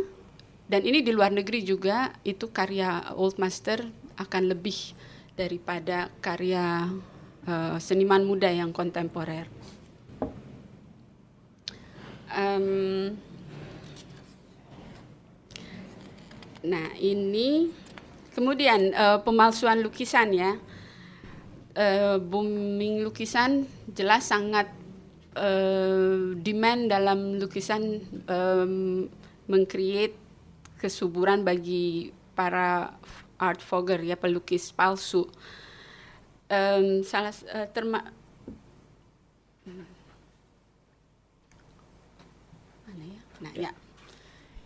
dan 0.65 0.81
ini 0.81 1.05
di 1.05 1.13
luar 1.13 1.29
negeri 1.29 1.61
juga 1.61 2.09
itu 2.25 2.49
karya 2.49 3.13
old 3.13 3.37
master 3.37 3.85
akan 4.17 4.49
lebih 4.49 4.97
daripada 5.37 6.09
karya 6.23 6.89
uh, 7.45 7.77
seniman 7.77 8.23
muda 8.23 8.49
yang 8.49 8.71
kontemporer. 8.71 9.45
Um, 12.35 13.15
nah 16.65 16.91
ini 16.97 17.69
kemudian 18.33 18.91
uh, 18.91 19.21
pemalsuan 19.21 19.85
lukisan 19.85 20.33
ya 20.33 20.57
uh, 21.75 22.17
booming 22.17 23.03
lukisan 23.03 23.67
jelas 23.91 24.31
sangat 24.31 24.71
uh, 25.35 26.33
demand 26.39 26.89
dalam 26.89 27.37
lukisan 27.37 28.01
um, 28.25 29.05
mengcreate 29.45 30.17
kesuburan 30.79 31.43
bagi 31.45 32.11
para 32.33 32.95
art 33.39 33.59
fogger 33.63 33.99
ya 34.01 34.15
pelukis 34.15 34.71
palsu. 34.71 35.27
Um, 36.45 37.01
salah 37.01 37.33
uh, 37.51 37.67
terma 37.73 38.05
mana 42.85 43.03
ya? 43.09 43.21
Nah 43.41 43.53
ya, 43.57 43.71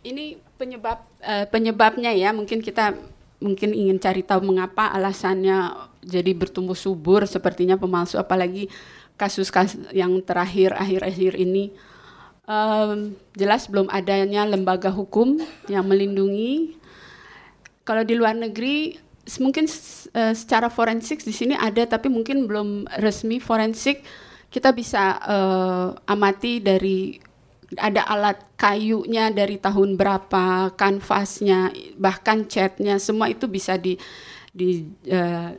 ini 0.03 0.35
penyebab 0.59 1.07
uh, 1.23 1.47
penyebabnya 1.47 2.11
ya 2.11 2.35
mungkin 2.35 2.59
kita 2.59 2.99
mungkin 3.39 3.71
ingin 3.71 3.95
cari 3.95 4.27
tahu 4.27 4.43
mengapa 4.43 4.91
alasannya 4.91 5.88
jadi 6.03 6.31
bertumbuh 6.31 6.75
subur 6.75 7.27
sepertinya 7.27 7.75
pemalsu 7.75 8.15
apalagi 8.15 8.71
kasus-kasus 9.19 9.91
yang 9.91 10.15
terakhir 10.23 10.71
akhir-akhir 10.75 11.35
ini. 11.35 11.75
Um, 12.49 13.13
jelas 13.37 13.69
belum 13.69 13.91
adanya 13.93 14.41
lembaga 14.47 14.89
hukum 14.89 15.37
yang 15.69 15.85
melindungi. 15.85 16.79
Kalau 17.85 18.01
di 18.01 18.17
luar 18.17 18.33
negeri 18.33 18.97
mungkin 19.37 19.69
uh, 19.69 20.33
secara 20.33 20.73
forensik 20.73 21.21
di 21.21 21.29
sini 21.29 21.53
ada 21.53 21.85
tapi 21.85 22.09
mungkin 22.09 22.49
belum 22.49 22.89
resmi 22.97 23.37
forensik. 23.37 24.01
Kita 24.49 24.73
bisa 24.73 25.21
uh, 25.21 25.93
amati 26.09 26.57
dari 26.57 27.21
ada 27.77 28.01
alat 28.09 28.57
kayunya 28.57 29.29
dari 29.29 29.61
tahun 29.61 29.93
berapa, 29.93 30.73
kanvasnya, 30.73 31.69
bahkan 32.01 32.49
catnya, 32.49 32.97
semua 32.97 33.29
itu 33.29 33.45
bisa 33.45 33.77
di 33.77 33.93
di 34.49 34.89
uh, 35.13 35.53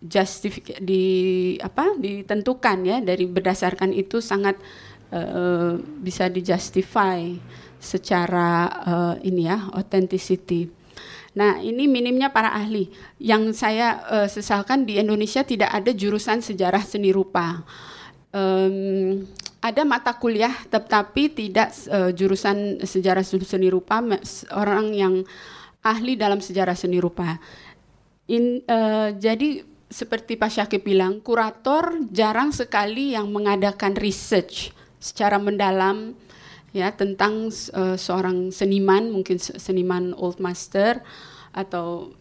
justifik 0.00 0.80
di 0.80 1.56
apa 1.60 1.92
ditentukan 2.00 2.78
ya 2.88 2.96
dari 3.04 3.28
berdasarkan 3.28 3.92
itu 3.92 4.24
sangat 4.24 4.56
uh, 5.12 5.76
bisa 6.00 6.32
dijustify 6.32 7.36
secara 7.76 8.68
uh, 8.84 9.14
ini 9.20 9.48
ya 9.48 9.68
authenticity. 9.76 10.68
Nah, 11.30 11.62
ini 11.62 11.86
minimnya 11.86 12.34
para 12.34 12.50
ahli. 12.50 12.90
Yang 13.22 13.62
saya 13.62 14.02
uh, 14.10 14.28
sesalkan 14.28 14.82
di 14.82 14.98
Indonesia 14.98 15.46
tidak 15.46 15.70
ada 15.70 15.94
jurusan 15.94 16.42
sejarah 16.42 16.82
seni 16.82 17.14
rupa. 17.14 17.62
Um, 18.34 19.26
ada 19.60 19.84
mata 19.84 20.16
kuliah 20.16 20.52
tetapi 20.72 21.36
tidak 21.36 21.70
uh, 21.92 22.10
jurusan 22.10 22.80
sejarah 22.82 23.22
seni 23.22 23.68
rupa 23.68 24.00
orang 24.56 24.94
yang 24.96 25.14
ahli 25.84 26.16
dalam 26.16 26.40
sejarah 26.42 26.74
seni 26.74 26.98
rupa. 26.98 27.38
In, 28.30 28.62
uh, 28.66 29.14
jadi 29.14 29.69
seperti 29.90 30.38
Pak 30.38 30.54
Syakib 30.54 30.86
bilang, 30.86 31.18
kurator 31.18 31.98
jarang 32.14 32.54
sekali 32.54 33.18
yang 33.18 33.26
mengadakan 33.34 33.98
research 33.98 34.70
secara 35.02 35.42
mendalam 35.42 36.14
ya 36.70 36.94
tentang 36.94 37.50
uh, 37.74 37.98
seorang 37.98 38.54
seniman, 38.54 39.10
mungkin 39.10 39.42
seniman 39.42 40.14
old 40.14 40.38
master 40.38 41.02
atau 41.50 42.14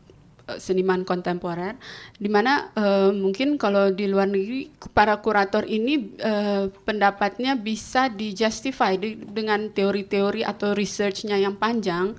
uh, 0.50 0.58
seniman 0.58 1.06
kontemporer, 1.06 1.78
di 2.18 2.26
mana 2.26 2.74
uh, 2.74 3.14
mungkin 3.14 3.62
kalau 3.62 3.94
di 3.94 4.10
luar 4.10 4.26
negeri 4.26 4.74
para 4.90 5.22
kurator 5.22 5.62
ini 5.70 6.18
uh, 6.26 6.74
pendapatnya 6.82 7.54
bisa 7.54 8.10
dijustify 8.10 8.98
di, 8.98 9.14
dengan 9.14 9.70
teori-teori 9.70 10.42
atau 10.42 10.74
researchnya 10.74 11.38
yang 11.38 11.54
panjang 11.54 12.18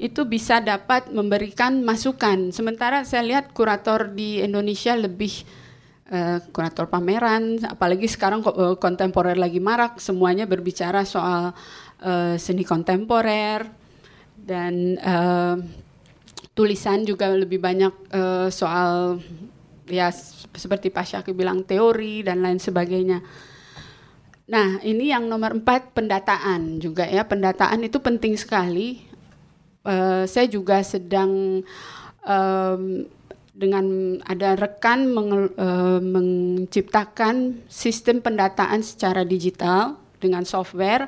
itu 0.00 0.24
bisa 0.26 0.58
dapat 0.58 1.12
memberikan 1.12 1.84
masukan. 1.84 2.50
Sementara 2.50 3.04
saya 3.06 3.22
lihat 3.22 3.52
kurator 3.54 4.10
di 4.10 4.42
Indonesia 4.42 4.96
lebih 4.96 5.44
uh, 6.10 6.42
kurator 6.50 6.88
pameran, 6.90 7.62
apalagi 7.68 8.10
sekarang 8.10 8.42
uh, 8.44 8.76
kontemporer 8.76 9.38
lagi 9.38 9.62
marak, 9.62 10.02
semuanya 10.02 10.48
berbicara 10.48 11.06
soal 11.06 11.54
uh, 12.02 12.34
seni 12.36 12.66
kontemporer 12.66 13.68
dan 14.34 14.98
uh, 14.98 15.56
tulisan 16.52 17.06
juga 17.06 17.30
lebih 17.32 17.62
banyak 17.62 17.94
uh, 18.12 18.48
soal 18.52 19.22
ya 19.88 20.10
seperti 20.52 20.92
Pak 20.92 21.06
Syaki 21.06 21.30
bilang 21.32 21.64
teori 21.64 22.26
dan 22.26 22.44
lain 22.44 22.60
sebagainya. 22.60 23.22
Nah 24.52 24.82
ini 24.84 25.14
yang 25.14 25.30
nomor 25.30 25.56
empat 25.56 25.96
pendataan 25.96 26.82
juga 26.82 27.08
ya 27.08 27.24
pendataan 27.24 27.86
itu 27.86 28.02
penting 28.02 28.36
sekali 28.36 29.11
uh, 29.86 30.24
saya 30.26 30.46
juga 30.50 30.82
sedang 30.82 31.62
um, 32.26 32.82
dengan 33.52 34.16
ada 34.24 34.56
rekan 34.56 35.06
meng, 35.12 35.52
uh, 35.54 36.00
menciptakan 36.00 37.60
sistem 37.68 38.24
pendataan 38.24 38.80
secara 38.80 39.22
digital 39.22 40.00
dengan 40.18 40.42
software. 40.48 41.06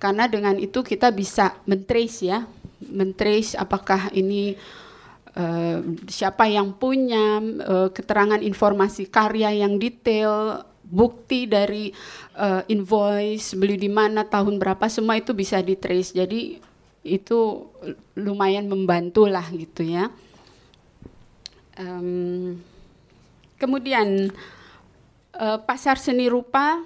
Karena 0.00 0.24
dengan 0.30 0.56
itu 0.56 0.80
kita 0.80 1.12
bisa 1.12 1.60
mentrace 1.68 2.24
ya 2.24 2.48
mentrace 2.88 3.52
apakah 3.52 4.08
ini 4.16 4.56
uh, 5.36 5.84
siapa 6.08 6.48
yang 6.48 6.72
punya 6.72 7.38
uh, 7.60 7.88
keterangan 7.92 8.40
informasi 8.40 9.12
karya 9.12 9.52
yang 9.52 9.76
detail 9.76 10.64
bukti 10.90 11.46
dari 11.46 11.92
uh, 12.34 12.66
invoice 12.66 13.54
beli 13.54 13.78
di 13.78 13.92
mana 13.92 14.26
tahun 14.26 14.58
berapa 14.58 14.90
semua 14.90 15.20
itu 15.20 15.36
bisa 15.36 15.60
ditrace. 15.62 16.16
Jadi 16.16 16.58
itu 17.00 17.68
lumayan 18.16 18.68
membantu 18.68 19.24
lah 19.24 19.44
gitu 19.52 19.84
ya. 19.84 20.12
Um, 21.80 22.60
kemudian 23.56 24.28
uh, 25.36 25.58
pasar 25.64 25.96
seni 25.96 26.28
rupa 26.28 26.84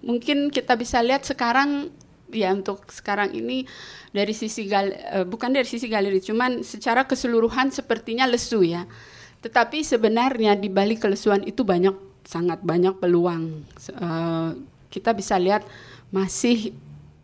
mungkin 0.00 0.48
kita 0.48 0.72
bisa 0.80 1.04
lihat 1.04 1.28
sekarang 1.28 1.92
ya 2.32 2.54
untuk 2.56 2.88
sekarang 2.88 3.36
ini 3.36 3.68
dari 4.14 4.32
sisi 4.32 4.64
gal, 4.64 4.88
uh, 4.88 5.26
bukan 5.28 5.52
dari 5.52 5.68
sisi 5.68 5.90
galeri, 5.92 6.24
cuman 6.24 6.64
secara 6.64 7.04
keseluruhan 7.04 7.68
sepertinya 7.68 8.24
lesu 8.24 8.64
ya. 8.64 8.88
Tetapi 9.44 9.84
sebenarnya 9.84 10.56
di 10.56 10.68
balik 10.68 11.04
kelesuan 11.04 11.44
itu 11.44 11.64
banyak 11.64 11.96
sangat 12.24 12.60
banyak 12.64 12.96
peluang. 12.96 13.64
Uh, 13.96 14.56
kita 14.88 15.12
bisa 15.12 15.36
lihat 15.36 15.64
masih 16.12 16.72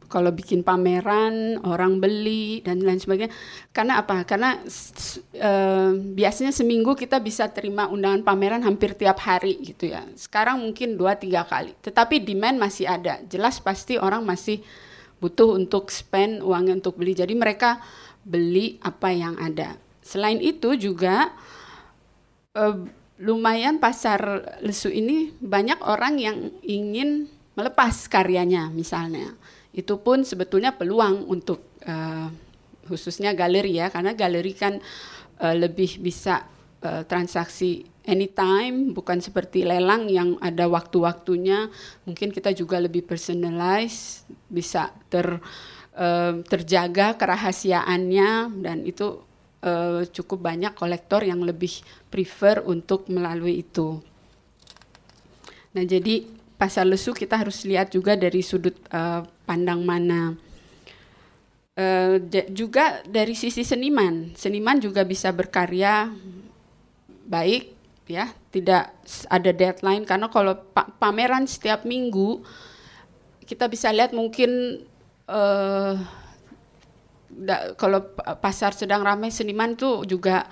kalau 0.07 0.31
bikin 0.33 0.63
pameran 0.63 1.59
orang 1.67 1.99
beli 1.99 2.63
dan 2.63 2.83
lain 2.83 2.99
sebagainya. 2.99 3.35
Karena 3.71 4.03
apa? 4.03 4.23
Karena 4.25 4.57
uh, 4.59 5.91
biasanya 5.95 6.51
seminggu 6.55 6.95
kita 6.95 7.21
bisa 7.21 7.51
terima 7.51 7.91
undangan 7.91 8.23
pameran 8.23 8.63
hampir 8.63 8.95
tiap 8.95 9.21
hari 9.23 9.59
gitu 9.63 9.91
ya. 9.91 10.07
Sekarang 10.15 10.63
mungkin 10.63 10.97
dua 10.97 11.19
tiga 11.19 11.45
kali. 11.45 11.75
Tetapi 11.83 12.23
demand 12.23 12.59
masih 12.59 12.89
ada. 12.89 13.23
Jelas 13.27 13.59
pasti 13.59 13.99
orang 13.99 14.25
masih 14.25 14.63
butuh 15.19 15.57
untuk 15.57 15.93
spend 15.93 16.41
uangnya 16.41 16.79
untuk 16.79 16.99
beli. 16.99 17.15
Jadi 17.15 17.35
mereka 17.35 17.83
beli 18.27 18.83
apa 18.83 19.13
yang 19.15 19.39
ada. 19.39 19.79
Selain 20.03 20.39
itu 20.39 20.75
juga 20.79 21.35
uh, 22.55 22.77
lumayan 23.17 23.81
pasar 23.81 24.45
lesu 24.61 24.93
ini 24.93 25.33
banyak 25.41 25.81
orang 25.81 26.21
yang 26.21 26.37
ingin 26.61 27.33
melepas 27.57 28.05
karyanya 28.13 28.69
misalnya 28.69 29.33
itu 29.77 29.95
pun 30.01 30.25
sebetulnya 30.25 30.73
peluang 30.73 31.29
untuk 31.29 31.77
uh, 31.85 32.33
khususnya 32.89 33.37
galeri 33.37 33.77
ya 33.77 33.93
karena 33.93 34.17
galeri 34.17 34.57
kan 34.57 34.81
uh, 35.45 35.55
lebih 35.55 36.01
bisa 36.01 36.49
uh, 36.81 37.05
transaksi 37.05 37.85
anytime 38.09 38.97
bukan 38.97 39.21
seperti 39.21 39.69
lelang 39.69 40.09
yang 40.09 40.41
ada 40.41 40.65
waktu-waktunya 40.71 41.69
mungkin 42.09 42.33
kita 42.33 42.57
juga 42.57 42.81
lebih 42.81 43.05
personalize 43.05 44.25
bisa 44.49 44.95
ter 45.13 45.37
uh, 45.99 46.35
terjaga 46.47 47.19
kerahasiaannya 47.21 48.31
dan 48.65 48.87
itu 48.87 49.21
uh, 49.67 50.07
cukup 50.09 50.39
banyak 50.41 50.73
kolektor 50.73 51.21
yang 51.21 51.43
lebih 51.43 51.83
prefer 52.09 52.63
untuk 52.65 53.11
melalui 53.11 53.61
itu. 53.61 54.01
Nah, 55.77 55.85
jadi 55.85 56.36
pasar 56.57 56.89
lesu 56.89 57.13
kita 57.13 57.37
harus 57.37 57.65
lihat 57.69 57.93
juga 57.93 58.17
dari 58.17 58.41
sudut 58.41 58.77
uh, 58.93 59.25
pandang 59.45 59.85
mana. 59.85 60.35
Uh, 61.77 62.17
juga 62.49 63.05
dari 63.05 63.37
sisi 63.37 63.61
seniman, 63.61 64.33
seniman 64.33 64.81
juga 64.81 65.05
bisa 65.05 65.29
berkarya 65.29 66.09
baik 67.29 67.77
ya, 68.09 68.33
tidak 68.49 68.97
ada 69.29 69.51
deadline. 69.53 70.09
Karena 70.09 70.33
kalau 70.33 70.57
pa 70.57 70.89
pameran 70.97 71.45
setiap 71.45 71.85
minggu 71.85 72.41
kita 73.45 73.69
bisa 73.69 73.93
lihat 73.93 74.17
mungkin 74.17 74.83
uh, 75.29 75.95
kalau 77.77 78.01
pasar 78.41 78.73
sedang 78.73 79.05
ramai 79.05 79.29
seniman 79.29 79.77
tuh 79.77 80.09
juga 80.09 80.49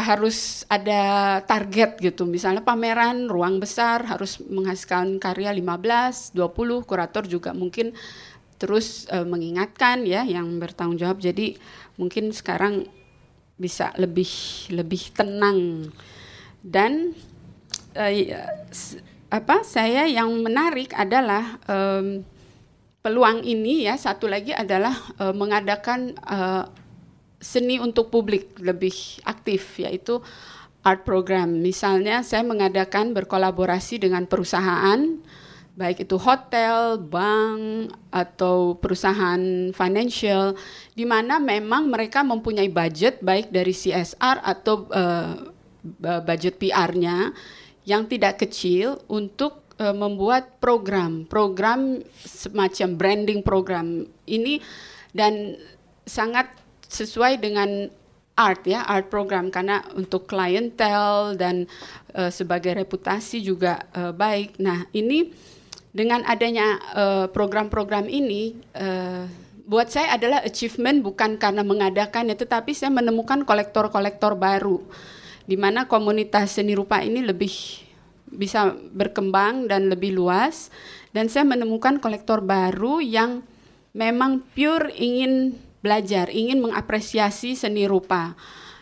harus 0.00 0.66
ada 0.66 1.38
target 1.44 2.00
gitu. 2.00 2.24
Misalnya 2.26 2.64
pameran 2.64 3.28
ruang 3.28 3.60
besar 3.60 4.02
harus 4.08 4.40
menghasilkan 4.42 5.20
karya 5.20 5.52
15, 5.52 6.34
20, 6.34 6.88
kurator 6.88 7.24
juga 7.28 7.52
mungkin 7.52 7.92
terus 8.60 9.08
uh, 9.08 9.24
mengingatkan 9.24 10.04
ya 10.04 10.24
yang 10.26 10.60
bertanggung 10.60 11.00
jawab. 11.00 11.20
Jadi 11.20 11.56
mungkin 11.96 12.32
sekarang 12.32 12.88
bisa 13.60 13.92
lebih 14.00 14.28
lebih 14.72 15.12
tenang 15.12 15.92
dan 16.64 17.12
uh, 17.92 18.12
apa 19.30 19.56
saya 19.62 20.08
yang 20.08 20.32
menarik 20.40 20.96
adalah 20.96 21.60
um, 21.68 22.24
peluang 23.00 23.44
ini 23.44 23.88
ya 23.88 23.96
satu 23.96 24.28
lagi 24.28 24.52
adalah 24.52 24.92
uh, 25.20 25.32
mengadakan 25.32 26.16
uh, 26.24 26.68
seni 27.40 27.80
untuk 27.80 28.12
publik 28.12 28.60
lebih 28.60 28.92
aktif 29.24 29.80
yaitu 29.80 30.20
art 30.84 31.04
program. 31.04 31.60
Misalnya 31.60 32.20
saya 32.20 32.44
mengadakan 32.44 33.16
berkolaborasi 33.16 34.00
dengan 34.00 34.28
perusahaan 34.28 35.20
baik 35.80 36.04
itu 36.04 36.20
hotel, 36.20 37.00
bank 37.00 37.88
atau 38.12 38.76
perusahaan 38.76 39.72
financial 39.72 40.52
di 40.92 41.08
mana 41.08 41.40
memang 41.40 41.88
mereka 41.88 42.20
mempunyai 42.20 42.68
budget 42.68 43.24
baik 43.24 43.48
dari 43.48 43.72
CSR 43.72 44.44
atau 44.44 44.84
uh, 44.92 45.48
budget 46.20 46.60
PR-nya 46.60 47.32
yang 47.88 48.04
tidak 48.04 48.44
kecil 48.44 49.00
untuk 49.08 49.64
uh, 49.80 49.96
membuat 49.96 50.60
program, 50.60 51.24
program 51.24 52.04
semacam 52.20 52.88
branding 53.00 53.40
program 53.40 54.04
ini 54.28 54.60
dan 55.16 55.56
sangat 56.04 56.52
sesuai 56.90 57.38
dengan 57.38 57.86
art 58.34 58.66
ya 58.66 58.82
art 58.84 59.06
program. 59.08 59.48
Karena 59.48 59.86
untuk 59.94 60.26
klientel 60.26 61.38
dan 61.38 61.70
uh, 62.18 62.28
sebagai 62.28 62.74
reputasi 62.74 63.40
juga 63.40 63.86
uh, 63.94 64.10
baik. 64.10 64.58
Nah 64.58 64.90
ini 64.90 65.30
dengan 65.90 66.22
adanya 66.26 66.78
uh, 66.94 67.26
program-program 67.30 68.06
ini 68.06 68.54
uh, 68.78 69.26
buat 69.70 69.86
saya 69.86 70.18
adalah 70.18 70.42
achievement 70.42 70.98
bukan 71.02 71.38
karena 71.38 71.62
mengadakannya 71.62 72.34
tetapi 72.34 72.74
saya 72.74 72.90
menemukan 72.90 73.46
kolektor-kolektor 73.46 74.34
baru. 74.34 74.82
Di 75.46 75.54
mana 75.58 75.86
komunitas 75.86 76.58
seni 76.58 76.74
rupa 76.74 77.02
ini 77.02 77.22
lebih 77.22 77.50
bisa 78.30 78.74
berkembang 78.94 79.66
dan 79.66 79.90
lebih 79.90 80.14
luas. 80.14 80.70
Dan 81.10 81.26
saya 81.26 81.42
menemukan 81.42 81.98
kolektor 81.98 82.38
baru 82.38 83.02
yang 83.02 83.42
memang 83.90 84.46
pure 84.54 84.94
ingin 84.94 85.58
belajar, 85.80 86.28
ingin 86.32 86.60
mengapresiasi 86.60 87.56
seni 87.56 87.88
rupa. 87.88 88.36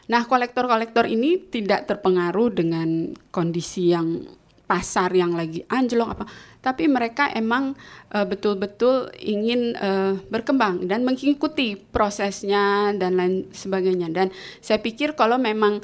Nah, 0.09 0.25
kolektor-kolektor 0.25 1.05
ini 1.05 1.37
tidak 1.51 1.87
terpengaruh 1.87 2.49
dengan 2.55 3.13
kondisi 3.31 3.93
yang 3.93 4.25
pasar 4.69 5.09
yang 5.17 5.33
lagi 5.33 5.65
anjlok 5.73 6.09
apa 6.13 6.25
tapi 6.61 6.85
mereka 6.93 7.33
emang 7.33 7.73
uh, 8.13 8.29
betul-betul 8.29 9.09
ingin 9.17 9.73
uh, 9.81 10.21
berkembang 10.29 10.85
dan 10.85 11.09
mengikuti 11.09 11.81
prosesnya 11.81 12.93
dan 12.93 13.17
lain 13.17 13.49
sebagainya 13.49 14.13
dan 14.13 14.29
saya 14.61 14.77
pikir 14.85 15.17
kalau 15.17 15.41
memang 15.41 15.81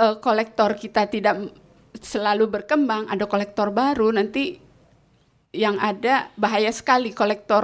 uh, 0.00 0.16
kolektor 0.16 0.72
kita 0.80 1.12
tidak 1.12 1.52
selalu 2.00 2.48
berkembang 2.48 3.04
ada 3.12 3.28
kolektor 3.28 3.68
baru 3.68 4.16
nanti 4.16 4.69
yang 5.50 5.82
ada 5.82 6.30
bahaya 6.38 6.70
sekali 6.70 7.10
kolektor 7.10 7.62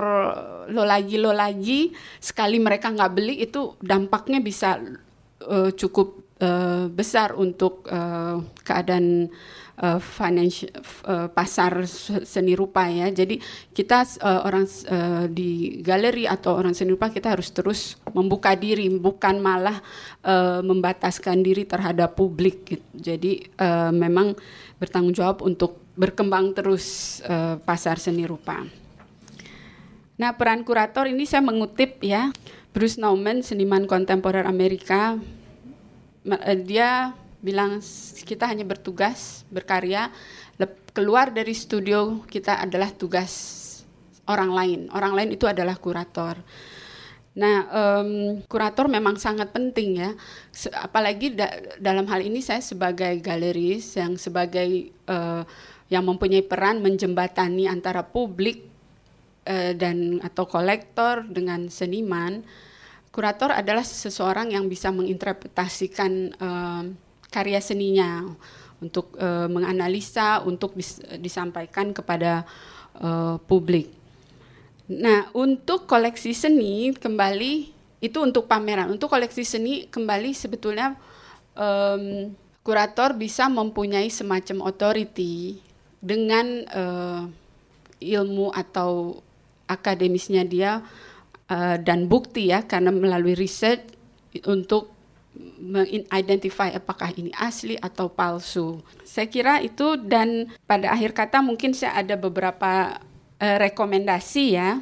lo 0.67 0.83
lagi 0.83 1.23
lo 1.23 1.31
lagi 1.31 1.95
sekali 2.19 2.59
mereka 2.59 2.91
nggak 2.91 3.13
beli 3.15 3.47
itu 3.47 3.79
dampaknya 3.79 4.43
bisa 4.43 4.83
uh, 5.47 5.71
cukup 5.71 6.27
uh, 6.43 6.91
besar 6.91 7.39
untuk 7.39 7.87
uh, 7.87 8.43
keadaan 8.67 9.31
uh, 9.81 10.01
financial 10.01 10.73
uh, 11.07 11.29
pasar 11.31 11.85
seni 12.27 12.57
rupa 12.57 12.89
ya. 12.89 13.13
Jadi 13.13 13.41
kita 13.71 14.03
uh, 14.19 14.43
orang 14.43 14.67
uh, 14.91 15.25
di 15.31 15.81
galeri 15.85 16.27
atau 16.27 16.57
orang 16.57 16.75
seni 16.75 16.93
rupa 16.93 17.13
kita 17.13 17.33
harus 17.33 17.53
terus 17.53 18.01
membuka 18.13 18.57
diri, 18.57 18.89
bukan 18.91 19.41
malah 19.41 19.79
uh, 20.25 20.61
membataskan 20.65 21.45
diri 21.45 21.69
terhadap 21.69 22.17
publik. 22.17 22.67
Gitu. 22.67 22.87
Jadi 22.97 23.33
uh, 23.61 23.93
memang 23.93 24.35
bertanggung 24.81 25.15
jawab 25.15 25.45
untuk 25.45 25.86
berkembang 25.97 26.53
terus 26.53 27.19
uh, 27.25 27.59
pasar 27.65 27.99
seni 27.99 28.29
rupa. 28.29 28.63
Nah, 30.17 30.33
peran 30.37 30.65
kurator 30.65 31.09
ini 31.09 31.29
saya 31.29 31.45
mengutip 31.45 32.01
ya 32.01 32.33
Bruce 32.73 32.97
Nauman, 32.97 33.41
seniman 33.45 33.89
kontemporer 33.89 34.45
Amerika. 34.45 35.17
Dia 36.65 37.17
bilang 37.41 37.79
kita 38.27 38.51
hanya 38.51 38.67
bertugas 38.67 39.47
berkarya 39.53 40.11
keluar 40.97 41.29
dari 41.29 41.53
studio 41.53 42.25
kita 42.25 42.57
adalah 42.57 42.89
tugas 42.89 43.63
orang 44.25 44.51
lain 44.51 44.81
orang 44.97 45.13
lain 45.13 45.31
itu 45.37 45.45
adalah 45.45 45.77
kurator 45.77 46.41
nah 47.37 47.69
um, 47.69 48.41
kurator 48.49 48.89
memang 48.89 49.21
sangat 49.21 49.53
penting 49.53 50.01
ya 50.01 50.11
apalagi 50.81 51.37
da 51.37 51.53
dalam 51.77 52.09
hal 52.09 52.25
ini 52.25 52.41
saya 52.41 52.65
sebagai 52.65 53.13
galeris 53.21 53.93
yang 54.01 54.17
sebagai 54.17 54.89
uh, 55.05 55.45
yang 55.87 56.03
mempunyai 56.03 56.43
peran 56.43 56.83
menjembatani 56.83 57.71
antara 57.71 58.03
publik 58.03 58.67
uh, 59.47 59.73
dan 59.75 60.19
atau 60.23 60.45
kolektor 60.47 61.23
dengan 61.27 61.71
seniman 61.71 62.43
kurator 63.17 63.49
adalah 63.49 63.81
seseorang 63.81 64.53
yang 64.53 64.69
bisa 64.69 64.93
menginterpretasikan 64.93 66.37
uh, 66.37 66.85
karya 67.33 67.65
seninya 67.65 68.29
untuk 68.77 69.17
uh, 69.17 69.49
menganalisa 69.49 70.45
untuk 70.45 70.77
dis, 70.77 71.01
disampaikan 71.17 71.97
kepada 71.97 72.45
uh, 73.01 73.41
publik. 73.49 73.89
Nah, 74.87 75.33
untuk 75.33 75.89
koleksi 75.89 76.37
seni 76.37 76.93
kembali 76.93 77.73
itu 78.05 78.19
untuk 78.21 78.47
pameran. 78.47 78.93
Untuk 78.93 79.09
koleksi 79.09 79.43
seni 79.43 79.89
kembali 79.89 80.31
sebetulnya 80.37 80.95
um, 81.57 82.31
kurator 82.61 83.17
bisa 83.17 83.49
mempunyai 83.49 84.13
semacam 84.13 84.69
authority 84.69 85.66
dengan 86.07 86.47
uh, 86.71 87.27
ilmu 87.99 88.55
atau 88.55 89.19
akademisnya 89.67 90.47
dia 90.47 90.87
uh, 91.51 91.77
dan 91.83 92.07
bukti 92.07 92.55
ya 92.55 92.63
karena 92.63 92.95
melalui 92.95 93.35
riset 93.35 93.83
untuk 94.47 94.95
mengidentify 95.59 96.73
apakah 96.73 97.13
ini 97.13 97.35
asli 97.37 97.75
atau 97.77 98.07
palsu. 98.09 98.81
Saya 99.03 99.27
kira 99.27 99.61
itu 99.61 99.99
dan 100.01 100.49
pada 100.65 100.95
akhir 100.95 101.13
kata 101.13 101.43
mungkin 101.43 101.75
saya 101.75 101.99
ada 101.99 102.15
beberapa 102.15 103.03
uh, 103.43 103.57
rekomendasi 103.61 104.45
ya. 104.55 104.79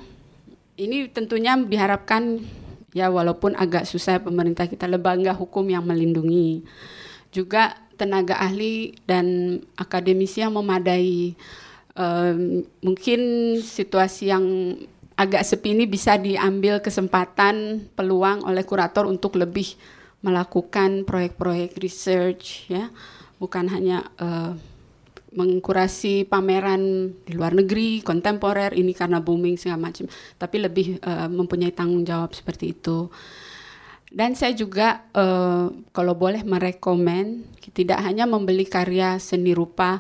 Ini 0.75 1.09
tentunya 1.15 1.55
diharapkan 1.57 2.43
ya 2.95 3.11
walaupun 3.11 3.55
agak 3.59 3.87
susah 3.87 4.19
pemerintah 4.23 4.67
kita 4.67 4.91
lembaga 4.91 5.33
hukum 5.35 5.65
yang 5.67 5.87
melindungi. 5.87 6.67
Juga 7.35 7.75
tenaga 7.95 8.39
ahli 8.39 8.99
dan 9.07 9.59
akademisi 9.79 10.43
yang 10.43 10.55
memadai. 10.55 11.35
Uh, 11.95 12.67
mungkin 12.83 13.21
situasi 13.63 14.35
yang 14.35 14.75
agak 15.15 15.47
sepi 15.47 15.79
ini 15.79 15.87
bisa 15.87 16.19
diambil 16.19 16.83
kesempatan 16.83 17.87
peluang 17.95 18.43
oleh 18.43 18.67
kurator 18.67 19.07
untuk 19.07 19.39
lebih 19.39 19.79
melakukan 20.27 21.07
proyek-proyek 21.07 21.79
research 21.79 22.67
ya 22.67 22.91
bukan 23.39 23.71
hanya 23.71 24.09
uh, 24.19 24.57
mengkurasi 25.35 26.25
pameran 26.31 27.13
di 27.27 27.35
luar 27.35 27.55
negeri 27.55 28.01
kontemporer 28.01 28.75
ini 28.75 28.95
karena 28.95 29.19
booming 29.19 29.59
segala 29.59 29.91
macam 29.91 30.07
tapi 30.39 30.57
lebih 30.63 30.87
uh, 31.03 31.31
mempunyai 31.31 31.75
tanggung 31.75 32.07
jawab 32.07 32.33
seperti 32.33 32.75
itu 32.75 33.11
dan 34.15 34.39
saya 34.39 34.55
juga 34.55 35.03
uh, 35.11 35.75
kalau 35.91 36.15
boleh 36.15 36.47
merekomen 36.47 37.51
tidak 37.75 37.99
hanya 38.07 38.31
membeli 38.31 38.63
karya 38.63 39.19
seni 39.19 39.51
rupa 39.51 39.99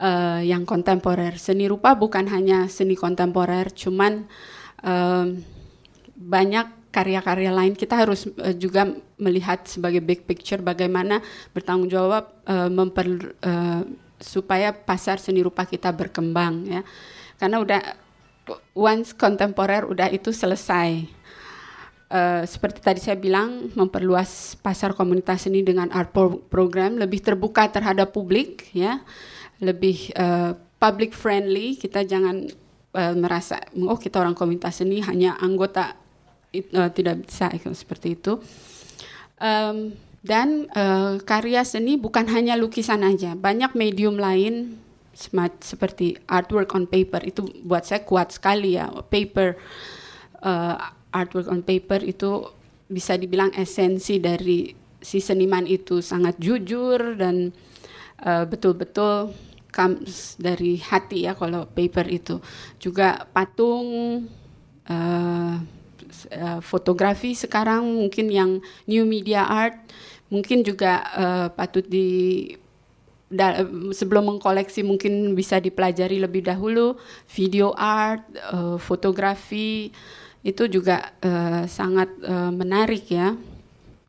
uh, 0.00 0.40
yang 0.40 0.64
kontemporer. 0.64 1.36
Seni 1.36 1.68
rupa 1.68 1.92
bukan 1.92 2.24
hanya 2.32 2.72
seni 2.72 2.96
kontemporer 2.96 3.68
cuman 3.76 4.24
uh, 4.80 5.28
banyak 6.16 6.88
karya-karya 6.88 7.52
lain. 7.52 7.76
Kita 7.76 8.00
harus 8.00 8.24
uh, 8.40 8.56
juga 8.56 8.88
melihat 9.20 9.68
sebagai 9.68 10.00
big 10.00 10.24
picture 10.24 10.64
bagaimana 10.64 11.20
bertanggung 11.52 11.92
jawab 11.92 12.32
uh, 12.48 12.72
memper 12.72 13.36
uh, 13.44 13.84
supaya 14.16 14.72
pasar 14.72 15.20
seni 15.20 15.44
rupa 15.44 15.68
kita 15.68 15.92
berkembang 15.92 16.64
ya. 16.64 16.80
Karena 17.36 17.60
udah 17.60 17.82
once 18.72 19.12
kontemporer 19.12 19.84
udah 19.84 20.08
itu 20.08 20.32
selesai 20.32 21.23
uh, 22.14 22.42
seperti 22.46 22.78
tadi 22.78 23.02
saya 23.02 23.18
bilang 23.18 23.74
memperluas 23.74 24.54
pasar 24.62 24.94
komunitas 24.94 25.50
seni 25.50 25.66
dengan 25.66 25.90
art 25.90 26.14
pro 26.14 26.38
program 26.46 26.94
lebih 26.94 27.18
terbuka 27.18 27.66
terhadap 27.66 28.14
publik 28.14 28.70
ya 28.70 29.02
lebih 29.58 30.14
uh, 30.14 30.54
public 30.78 31.10
friendly 31.10 31.74
kita 31.74 32.06
jangan 32.06 32.46
uh, 32.94 33.14
merasa 33.18 33.58
oh 33.74 33.98
kita 33.98 34.22
orang 34.22 34.38
komunitas 34.38 34.78
seni 34.78 35.02
hanya 35.02 35.34
anggota 35.42 35.98
it, 36.54 36.70
uh, 36.70 36.88
tidak 36.94 37.26
bisa 37.26 37.50
seperti 37.74 38.14
itu. 38.14 38.38
Um, 39.42 39.98
dan 40.24 40.70
uh, 40.72 41.20
karya 41.20 41.66
seni 41.68 42.00
bukan 42.00 42.24
hanya 42.32 42.56
lukisan 42.56 43.04
aja, 43.04 43.36
banyak 43.36 43.76
medium 43.76 44.16
lain 44.16 44.80
smart, 45.12 45.60
seperti 45.60 46.16
artwork 46.24 46.72
on 46.72 46.88
paper 46.88 47.20
itu 47.28 47.44
buat 47.60 47.84
saya 47.84 48.00
kuat 48.08 48.32
sekali 48.32 48.80
ya. 48.80 48.88
Paper 48.88 49.58
artwork 51.14 51.46
on 51.46 51.62
paper 51.62 52.02
itu 52.02 52.50
bisa 52.90 53.14
dibilang 53.14 53.54
esensi 53.54 54.18
dari 54.18 54.74
si 54.98 55.22
seniman 55.22 55.64
itu. 55.64 56.02
Sangat 56.02 56.36
jujur 56.42 57.14
dan 57.14 57.54
betul-betul 58.24 59.30
uh, 59.30 59.32
comes 59.74 60.38
dari 60.38 60.78
hati 60.78 61.26
ya 61.26 61.34
kalau 61.34 61.66
paper 61.66 62.06
itu. 62.10 62.38
Juga 62.78 63.26
patung 63.30 63.86
uh, 64.86 65.56
uh, 66.30 66.60
fotografi 66.62 67.34
sekarang 67.34 67.84
mungkin 67.84 68.26
yang 68.30 68.50
new 68.86 69.04
media 69.04 69.44
art. 69.44 69.76
Mungkin 70.32 70.64
juga 70.64 71.04
uh, 71.14 71.48
patut 71.52 71.84
di 71.84 72.48
da, 73.28 73.66
sebelum 73.92 74.34
mengkoleksi 74.34 74.86
mungkin 74.86 75.34
bisa 75.34 75.58
dipelajari 75.58 76.22
lebih 76.22 76.46
dahulu. 76.46 76.96
Video 77.34 77.74
art 77.76 78.24
uh, 78.54 78.78
fotografi 78.80 79.90
itu 80.44 80.68
juga 80.68 81.16
uh, 81.24 81.64
sangat 81.64 82.12
uh, 82.22 82.52
menarik 82.52 83.08
ya 83.08 83.32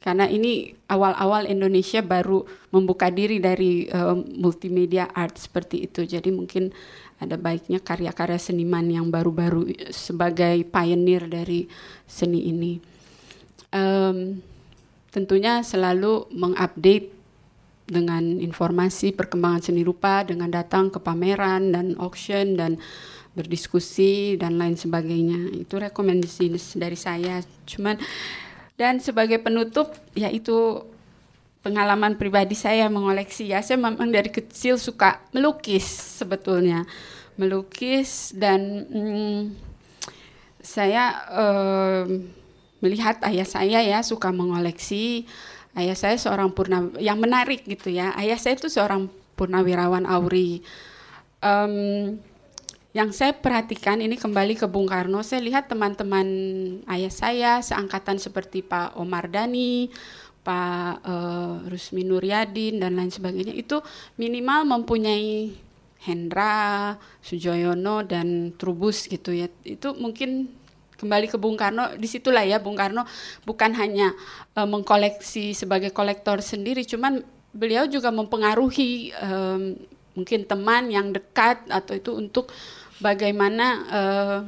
karena 0.04 0.30
ini 0.30 0.76
awal-awal 0.86 1.50
Indonesia 1.50 2.04
baru 2.04 2.46
membuka 2.70 3.10
diri 3.10 3.42
dari 3.42 3.90
uh, 3.90 4.14
multimedia 4.14 5.10
art 5.10 5.40
seperti 5.40 5.88
itu 5.90 6.06
jadi 6.06 6.30
mungkin 6.30 6.76
ada 7.16 7.40
baiknya 7.40 7.80
karya-karya 7.80 8.36
seniman 8.36 8.84
yang 8.92 9.08
baru-baru 9.08 9.72
sebagai 9.92 10.68
pioneer 10.68 11.32
dari 11.32 11.72
seni 12.04 12.52
ini. 12.52 12.74
Um, 13.72 14.44
tentunya 15.12 15.64
selalu 15.64 16.28
mengupdate 16.36 17.16
dengan 17.86 18.42
informasi 18.42 19.14
perkembangan 19.14 19.72
seni 19.72 19.86
rupa 19.86 20.26
dengan 20.26 20.50
datang 20.50 20.90
ke 20.90 21.00
pameran 21.00 21.72
dan 21.72 21.96
auction 22.02 22.58
dan 22.58 22.82
berdiskusi 23.36 24.40
dan 24.40 24.58
lain 24.58 24.80
sebagainya. 24.80 25.52
Itu 25.54 25.78
rekomendasi 25.78 26.56
dari 26.80 26.98
saya. 26.98 27.44
Cuman 27.68 28.00
dan 28.76 29.00
sebagai 29.04 29.40
penutup 29.40 29.92
yaitu 30.16 30.84
pengalaman 31.62 32.16
pribadi 32.16 32.56
saya 32.56 32.88
mengoleksi 32.88 33.52
ya. 33.52 33.60
Saya 33.62 33.78
memang 33.78 34.10
dari 34.10 34.32
kecil 34.32 34.80
suka 34.80 35.22
melukis 35.36 35.86
sebetulnya. 36.24 36.88
Melukis 37.36 38.32
dan 38.32 38.88
hmm, 38.88 39.42
saya 40.64 41.14
eh, 41.30 42.04
melihat 42.80 43.22
ayah 43.28 43.48
saya 43.48 43.80
ya 43.84 44.00
suka 44.02 44.32
mengoleksi 44.32 45.30
ayah 45.76 45.98
saya 45.98 46.16
seorang 46.16 46.52
purna 46.52 46.88
yang 47.02 47.20
menarik 47.20 47.64
gitu 47.68 47.92
ya 47.92 48.16
ayah 48.16 48.40
saya 48.40 48.56
itu 48.56 48.72
seorang 48.72 49.12
purnawirawan 49.36 50.08
Auri 50.08 50.64
um, 51.44 52.16
yang 52.96 53.12
saya 53.12 53.36
perhatikan 53.36 54.00
ini 54.00 54.16
kembali 54.16 54.56
ke 54.56 54.72
Bung 54.72 54.88
Karno 54.88 55.20
saya 55.20 55.44
lihat 55.44 55.68
teman-teman 55.68 56.28
ayah 56.88 57.12
saya 57.12 57.52
seangkatan 57.60 58.16
seperti 58.24 58.64
Pak 58.64 58.96
Omar 58.96 59.28
Dani 59.28 59.92
Pak 60.40 61.04
uh, 61.04 61.68
Rusmi 61.68 62.08
Nuryadin 62.08 62.80
dan 62.80 62.96
lain 62.96 63.12
sebagainya 63.12 63.52
itu 63.52 63.84
minimal 64.16 64.64
mempunyai 64.64 65.52
Hendra, 66.06 66.96
Sujoyono 67.20 68.06
dan 68.06 68.54
Trubus 68.54 69.10
gitu 69.10 69.34
ya. 69.34 69.50
Itu 69.66 69.98
mungkin 69.98 70.54
kembali 71.02 71.28
ke 71.28 71.36
Bung 71.42 71.60
Karno 71.60 71.98
di 72.00 72.08
situlah 72.08 72.48
ya 72.48 72.64
Bung 72.64 72.80
Karno 72.80 73.04
bukan 73.44 73.76
hanya 73.76 74.16
uh, 74.56 74.64
mengkoleksi 74.64 75.52
sebagai 75.52 75.92
kolektor 75.92 76.40
sendiri 76.40 76.88
cuman 76.88 77.26
beliau 77.52 77.90
juga 77.92 78.14
mempengaruhi 78.16 79.12
um, 79.20 79.76
mungkin 80.16 80.48
teman 80.48 80.88
yang 80.88 81.12
dekat 81.12 81.68
atau 81.68 81.92
itu 81.92 82.16
untuk 82.16 82.48
bagaimana 83.00 83.66
uh, 83.92 84.40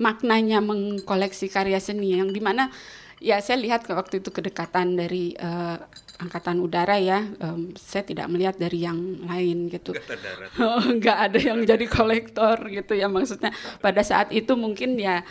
maknanya 0.00 0.58
mengkoleksi 0.64 1.52
karya 1.52 1.78
seni 1.78 2.16
yang 2.18 2.32
di 2.32 2.40
mana 2.40 2.72
ya 3.22 3.38
saya 3.38 3.62
lihat 3.62 3.86
waktu 3.86 4.18
itu 4.18 4.34
kedekatan 4.34 4.98
dari 4.98 5.38
uh, 5.38 5.78
angkatan 6.18 6.58
udara 6.62 6.98
ya 6.98 7.22
um, 7.42 7.74
saya 7.78 8.02
tidak 8.06 8.26
melihat 8.30 8.58
dari 8.58 8.82
yang 8.82 8.98
lain 9.26 9.70
gitu. 9.70 9.94
Nggak 10.98 11.18
ada 11.30 11.38
yang 11.38 11.58
jadi 11.62 11.86
kolektor 11.86 12.66
gitu 12.70 12.98
ya 12.98 13.06
maksudnya 13.06 13.54
pada 13.78 14.02
saat 14.02 14.30
itu 14.34 14.54
mungkin 14.58 14.98
ya 14.98 15.22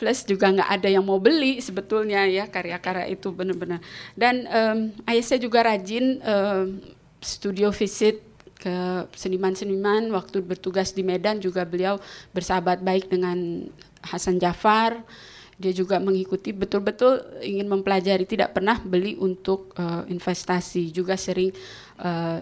plus 0.00 0.24
juga 0.24 0.48
nggak 0.48 0.80
ada 0.80 0.88
yang 0.88 1.04
mau 1.04 1.20
beli 1.20 1.60
sebetulnya 1.60 2.24
ya 2.24 2.48
karya-karya 2.48 3.12
itu 3.12 3.28
benar-benar. 3.36 3.84
Dan 4.16 4.48
um, 4.48 4.78
ayah 5.04 5.24
saya 5.24 5.44
juga 5.44 5.60
rajin 5.60 6.24
um, 6.24 6.80
studio 7.20 7.68
visit 7.68 8.29
ke 8.60 9.08
seniman-seniman 9.16 10.12
waktu 10.12 10.44
bertugas 10.44 10.92
di 10.92 11.00
Medan 11.00 11.40
juga 11.40 11.64
beliau 11.64 11.96
bersahabat 12.36 12.84
baik 12.84 13.08
dengan 13.08 13.64
Hasan 14.04 14.36
Jafar. 14.36 15.00
Dia 15.60 15.72
juga 15.76 16.00
mengikuti 16.00 16.52
betul-betul 16.56 17.40
ingin 17.44 17.68
mempelajari 17.68 18.24
tidak 18.24 18.56
pernah 18.56 18.80
beli 18.80 19.16
untuk 19.16 19.72
uh, 19.76 20.04
investasi 20.08 20.88
juga 20.92 21.16
sering 21.20 21.52
uh, 22.00 22.40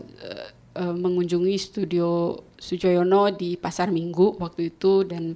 uh, 0.78 0.94
mengunjungi 0.94 1.58
studio 1.58 2.38
Sujoyono 2.58 3.30
di 3.34 3.54
Pasar 3.58 3.90
Minggu 3.90 4.38
waktu 4.38 4.74
itu 4.74 5.06
dan 5.06 5.34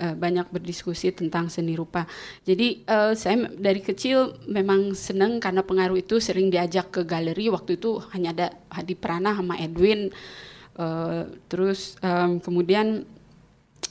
uh, 0.00 0.14
banyak 0.16 0.48
berdiskusi 0.48 1.12
tentang 1.12 1.52
seni 1.52 1.76
rupa. 1.76 2.08
Jadi 2.48 2.84
uh, 2.88 3.12
saya 3.12 3.48
dari 3.52 3.84
kecil 3.84 4.36
memang 4.48 4.96
senang 4.96 5.40
karena 5.40 5.60
pengaruh 5.60 6.00
itu 6.00 6.20
sering 6.20 6.48
diajak 6.48 6.92
ke 6.92 7.00
galeri 7.04 7.52
waktu 7.52 7.76
itu 7.76 8.00
hanya 8.16 8.32
ada 8.32 8.48
Hadi 8.72 8.96
Prana 8.96 9.36
sama 9.36 9.60
Edwin 9.60 10.12
uh, 10.76 11.28
terus 11.48 11.96
um, 12.00 12.40
kemudian 12.40 13.04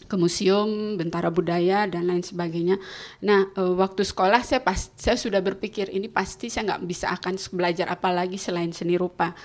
ke 0.07 0.15
museum, 0.15 0.95
bentara 0.95 1.27
budaya 1.27 1.83
dan 1.83 2.07
lain 2.07 2.23
sebagainya. 2.23 2.79
Nah, 3.19 3.51
waktu 3.59 4.07
sekolah 4.07 4.39
saya 4.39 4.63
pas 4.63 4.87
saya 4.95 5.19
sudah 5.19 5.43
berpikir 5.43 5.91
ini 5.91 6.07
pasti 6.07 6.47
saya 6.47 6.73
nggak 6.73 6.83
bisa 6.87 7.11
akan 7.11 7.35
belajar 7.51 7.91
apa 7.91 8.07
lagi 8.15 8.39
selain 8.39 8.71
seni 8.71 8.95
rupa. 8.95 9.35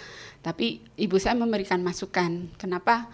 Tapi 0.43 0.83
ibu 0.99 1.17
saya 1.23 1.39
memberikan 1.39 1.79
masukan. 1.81 2.51
Kenapa 2.59 3.07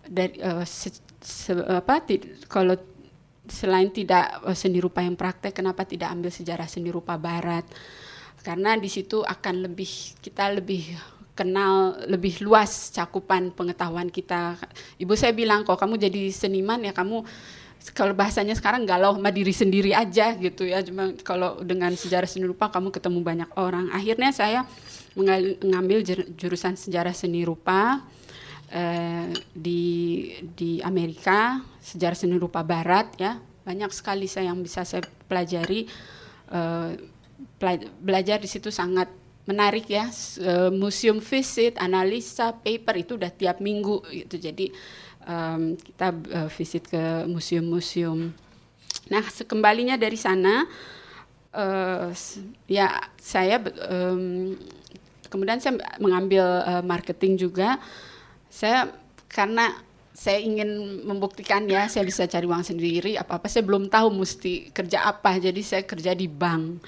dari 0.00 0.40
e, 0.40 0.64
se, 0.64 0.96
se, 1.20 1.52
apa 1.52 2.00
kalau 2.48 2.74
selain 3.44 3.92
tidak 3.92 4.40
e, 4.48 4.56
seni 4.56 4.80
rupa 4.80 5.04
yang 5.04 5.14
praktek, 5.14 5.52
kenapa 5.52 5.84
tidak 5.84 6.08
ambil 6.08 6.32
sejarah 6.32 6.64
seni 6.64 6.88
rupa 6.88 7.20
barat? 7.20 7.68
Karena 8.40 8.80
di 8.80 8.88
situ 8.88 9.20
akan 9.20 9.68
lebih 9.68 10.16
kita 10.24 10.56
lebih 10.56 10.96
kenal 11.36 12.00
lebih 12.08 12.40
luas 12.40 12.88
cakupan 12.92 13.52
pengetahuan 13.52 14.08
kita. 14.08 14.56
Ibu 14.96 15.12
saya 15.16 15.36
bilang 15.36 15.64
kok 15.68 15.76
kamu 15.76 16.00
jadi 16.00 16.32
seniman 16.32 16.80
ya 16.80 16.96
kamu 16.96 17.24
kalau 17.96 18.12
bahasanya 18.12 18.52
sekarang 18.52 18.84
galau 18.84 19.16
sama 19.16 19.32
diri 19.32 19.56
sendiri 19.56 19.96
aja 19.96 20.36
gitu 20.36 20.68
ya. 20.68 20.84
Cuma 20.84 21.16
kalau 21.24 21.60
dengan 21.64 21.92
sejarah 21.96 22.28
seni 22.28 22.44
rupa 22.44 22.68
kamu 22.68 22.92
ketemu 22.92 23.18
banyak 23.24 23.50
orang. 23.56 23.88
Akhirnya 23.92 24.32
saya 24.36 24.68
mengambil 25.14 26.04
jurusan 26.38 26.78
sejarah 26.78 27.14
seni 27.14 27.42
rupa 27.42 28.06
eh, 28.70 29.30
di 29.50 29.82
di 30.42 30.78
Amerika, 30.82 31.62
sejarah 31.82 32.18
seni 32.18 32.38
rupa 32.38 32.62
barat 32.62 33.14
ya. 33.18 33.38
Banyak 33.66 33.90
sekali 33.94 34.30
saya 34.30 34.50
yang 34.50 34.62
bisa 34.62 34.86
saya 34.86 35.02
pelajari. 35.26 35.86
Eh, 36.50 36.92
belajar 38.00 38.36
di 38.40 38.48
situ 38.48 38.68
sangat 38.68 39.08
menarik 39.48 39.88
ya 39.88 40.06
uh, 40.44 40.70
museum 40.70 41.18
visit 41.18 41.74
analisa 41.80 42.52
paper 42.54 42.94
itu 43.00 43.16
udah 43.16 43.32
tiap 43.32 43.58
minggu 43.58 44.04
gitu 44.12 44.36
jadi 44.36 44.66
um, 45.24 45.74
kita 45.74 46.12
uh, 46.12 46.48
visit 46.52 46.86
ke 46.86 47.24
museum-museum 47.26 48.30
nah 49.08 49.24
sekembalinya 49.26 49.96
dari 49.96 50.14
sana 50.14 50.68
uh, 51.56 52.12
ya 52.68 53.00
saya 53.18 53.58
um, 53.88 54.54
kemudian 55.30 55.62
saya 55.62 55.78
mengambil 56.02 56.44
uh, 56.66 56.82
marketing 56.82 57.38
juga. 57.38 57.78
Saya 58.50 58.90
karena 59.30 59.70
saya 60.10 60.42
ingin 60.42 61.00
membuktikan 61.06 61.64
ya 61.64 61.88
saya 61.88 62.04
bisa 62.04 62.28
cari 62.28 62.44
uang 62.44 62.60
sendiri 62.60 63.16
apa 63.16 63.40
apa 63.40 63.48
saya 63.48 63.64
belum 63.64 63.88
tahu 63.88 64.20
mesti 64.20 64.68
kerja 64.68 65.08
apa 65.08 65.40
jadi 65.40 65.62
saya 65.64 65.82
kerja 65.86 66.12
di 66.12 66.28
bank. 66.28 66.82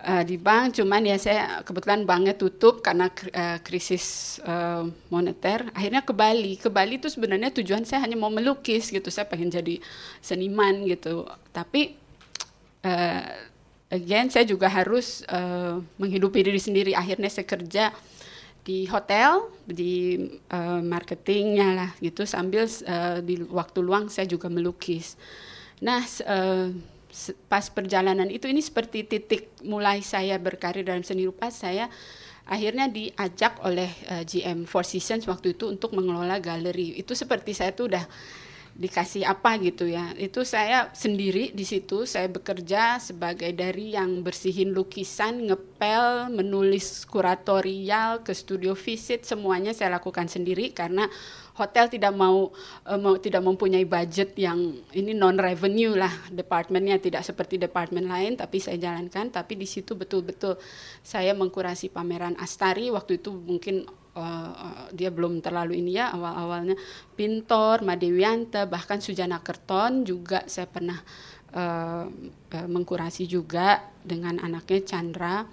Uh, 0.00 0.24
di 0.24 0.40
bank 0.40 0.80
cuman 0.80 1.04
ya 1.04 1.20
saya 1.20 1.60
kebetulan 1.60 2.08
banknya 2.08 2.32
tutup 2.32 2.80
karena 2.80 3.12
uh, 3.12 3.60
krisis 3.60 4.40
uh, 4.48 4.88
moneter. 5.12 5.68
Akhirnya 5.76 6.00
ke 6.00 6.16
Bali. 6.16 6.56
Ke 6.56 6.72
Bali 6.72 6.96
itu 6.96 7.12
sebenarnya 7.12 7.52
tujuan 7.52 7.84
saya 7.84 8.08
hanya 8.08 8.16
mau 8.16 8.32
melukis 8.32 8.88
gitu. 8.88 9.12
Saya 9.12 9.28
pengen 9.28 9.52
jadi 9.52 9.76
seniman 10.24 10.88
gitu. 10.88 11.28
Tapi 11.52 12.00
uh, 12.88 13.49
again 13.90 14.30
saya 14.30 14.46
juga 14.46 14.70
harus 14.70 15.26
uh, 15.26 15.82
menghidupi 15.98 16.40
diri 16.46 16.58
sendiri. 16.62 16.94
Akhirnya 16.94 17.28
saya 17.28 17.44
kerja 17.44 17.84
di 18.62 18.86
hotel 18.86 19.50
di 19.66 20.26
uh, 20.54 20.80
marketingnya 20.80 21.68
lah 21.74 21.90
gitu. 21.98 22.22
Sambil 22.24 22.64
uh, 22.66 23.18
di 23.20 23.42
waktu 23.50 23.78
luang 23.82 24.06
saya 24.08 24.30
juga 24.30 24.46
melukis. 24.46 25.18
Nah 25.82 26.00
uh, 26.24 26.70
pas 27.50 27.66
perjalanan 27.66 28.30
itu 28.30 28.46
ini 28.46 28.62
seperti 28.62 29.02
titik 29.02 29.50
mulai 29.66 30.00
saya 30.00 30.38
berkarir 30.38 30.86
dalam 30.86 31.02
seni 31.02 31.26
rupa. 31.26 31.50
Saya 31.50 31.90
akhirnya 32.46 32.86
diajak 32.86 33.58
oleh 33.66 33.90
uh, 34.06 34.22
GM 34.22 34.70
Four 34.70 34.86
Seasons 34.86 35.26
waktu 35.26 35.58
itu 35.58 35.66
untuk 35.66 35.92
mengelola 35.98 36.38
galeri. 36.38 36.94
Itu 36.94 37.18
seperti 37.18 37.58
saya 37.58 37.74
tuh 37.74 37.90
udah 37.90 38.06
dikasih 38.80 39.28
apa 39.28 39.60
gitu 39.60 39.84
ya. 39.84 40.16
Itu 40.16 40.40
saya 40.48 40.88
sendiri 40.96 41.52
di 41.52 41.68
situ 41.68 42.08
saya 42.08 42.32
bekerja 42.32 42.96
sebagai 42.96 43.52
dari 43.52 43.92
yang 43.92 44.24
bersihin 44.24 44.72
lukisan 44.72 45.44
ngepel 45.52 46.32
menulis 46.32 47.04
kuratorial 47.04 48.24
ke 48.24 48.32
studio 48.32 48.72
visit 48.72 49.28
semuanya 49.28 49.76
saya 49.76 50.00
lakukan 50.00 50.32
sendiri 50.32 50.72
karena 50.72 51.04
hotel 51.60 51.92
tidak 51.92 52.16
mau 52.16 52.48
uh, 52.88 52.96
mau 52.96 53.20
tidak 53.20 53.44
mempunyai 53.44 53.84
budget 53.84 54.32
yang 54.40 54.80
ini 54.96 55.12
non 55.12 55.36
revenue 55.36 55.92
lah 55.92 56.32
departemennya 56.32 56.96
tidak 57.04 57.20
seperti 57.20 57.60
departemen 57.60 58.08
lain 58.08 58.40
tapi 58.40 58.64
saya 58.64 58.80
jalankan. 58.80 59.28
Tapi 59.28 59.60
di 59.60 59.68
situ 59.68 59.92
betul-betul 59.92 60.56
saya 61.04 61.36
mengkurasi 61.36 61.92
pameran 61.92 62.32
Astari 62.40 62.88
waktu 62.88 63.20
itu 63.20 63.28
mungkin 63.28 63.84
uh, 64.22 64.86
dia 64.92 65.08
belum 65.08 65.40
terlalu 65.40 65.80
ini 65.80 65.96
ya 65.96 66.12
awal-awalnya 66.12 66.76
Pintor, 67.16 67.80
Madewianta 67.82 68.68
bahkan 68.68 69.00
Sujana 69.00 69.40
Kerton 69.40 70.04
juga 70.04 70.44
saya 70.46 70.68
pernah 70.68 71.00
uh, 71.56 72.04
uh, 72.06 72.68
mengkurasi 72.68 73.26
juga 73.26 73.80
dengan 74.04 74.38
anaknya 74.40 74.80
Chandra. 74.84 75.44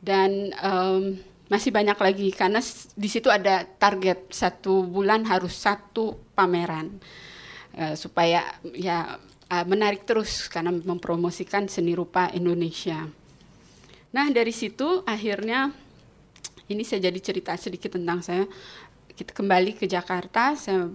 Dan 0.00 0.48
um, 0.64 1.20
masih 1.52 1.74
banyak 1.74 1.98
lagi 2.00 2.28
karena 2.32 2.64
di 2.96 3.08
situ 3.10 3.28
ada 3.28 3.68
target 3.68 4.32
satu 4.32 4.86
bulan 4.86 5.28
harus 5.28 5.52
satu 5.52 6.16
pameran. 6.32 6.96
Uh, 7.70 7.94
supaya 7.94 8.42
ya 8.74 9.20
uh, 9.50 9.64
menarik 9.66 10.06
terus 10.06 10.46
karena 10.48 10.72
mempromosikan 10.72 11.66
seni 11.66 11.92
rupa 11.92 12.30
Indonesia. 12.32 13.10
Nah 14.10 14.26
dari 14.30 14.50
situ 14.50 15.06
akhirnya 15.06 15.70
ini 16.70 16.86
saya 16.86 17.10
jadi 17.10 17.18
cerita 17.18 17.52
sedikit 17.58 17.98
tentang 17.98 18.22
saya. 18.22 18.46
Kita 19.10 19.34
kembali 19.34 19.74
ke 19.74 19.90
Jakarta, 19.90 20.54
saya 20.54 20.86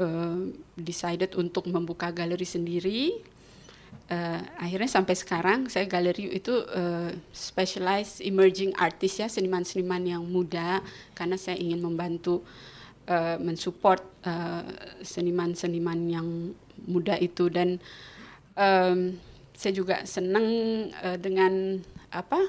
uh, 0.00 0.40
decided 0.74 1.36
untuk 1.36 1.68
membuka 1.68 2.08
galeri 2.08 2.48
sendiri. 2.48 3.20
Uh, 4.10 4.42
akhirnya 4.58 4.90
sampai 4.90 5.14
sekarang 5.14 5.70
saya 5.70 5.86
galeri 5.86 6.34
itu 6.34 6.50
uh, 6.50 7.10
specialized 7.30 8.18
emerging 8.24 8.74
artist 8.78 9.22
ya 9.22 9.26
seniman-seniman 9.30 10.02
yang 10.02 10.22
muda 10.26 10.82
karena 11.14 11.38
saya 11.38 11.58
ingin 11.58 11.78
membantu 11.78 12.42
uh, 13.06 13.38
mensupport 13.38 14.02
seniman-seniman 15.02 15.98
uh, 16.06 16.10
yang 16.18 16.26
muda 16.86 17.18
itu 17.18 17.50
dan 17.50 17.82
um, 18.54 19.18
saya 19.54 19.72
juga 19.74 20.06
senang 20.06 20.46
uh, 21.02 21.18
dengan 21.18 21.82
apa 22.10 22.40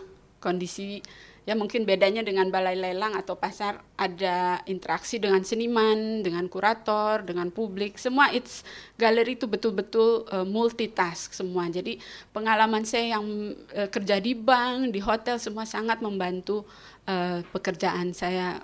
kondisi 0.42 1.02
ya 1.42 1.58
mungkin 1.58 1.90
bedanya 1.90 2.22
dengan 2.22 2.54
balai 2.54 2.78
lelang 2.78 3.18
atau 3.18 3.34
pasar 3.34 3.82
ada 3.98 4.62
interaksi 4.70 5.18
dengan 5.18 5.42
seniman, 5.42 6.22
dengan 6.22 6.46
kurator, 6.46 7.26
dengan 7.26 7.50
publik. 7.50 7.98
Semua 7.98 8.30
it's 8.30 8.62
galeri 8.94 9.34
itu 9.34 9.50
betul-betul 9.50 10.30
uh, 10.30 10.46
multitask 10.46 11.34
semua. 11.34 11.66
Jadi 11.74 11.98
pengalaman 12.30 12.86
saya 12.86 13.18
yang 13.18 13.26
uh, 13.74 13.90
kerja 13.90 14.22
di 14.22 14.38
bank, 14.38 14.94
di 14.94 15.02
hotel 15.02 15.42
semua 15.42 15.66
sangat 15.66 15.98
membantu 16.06 16.62
uh, 17.10 17.42
pekerjaan 17.50 18.14
saya 18.14 18.62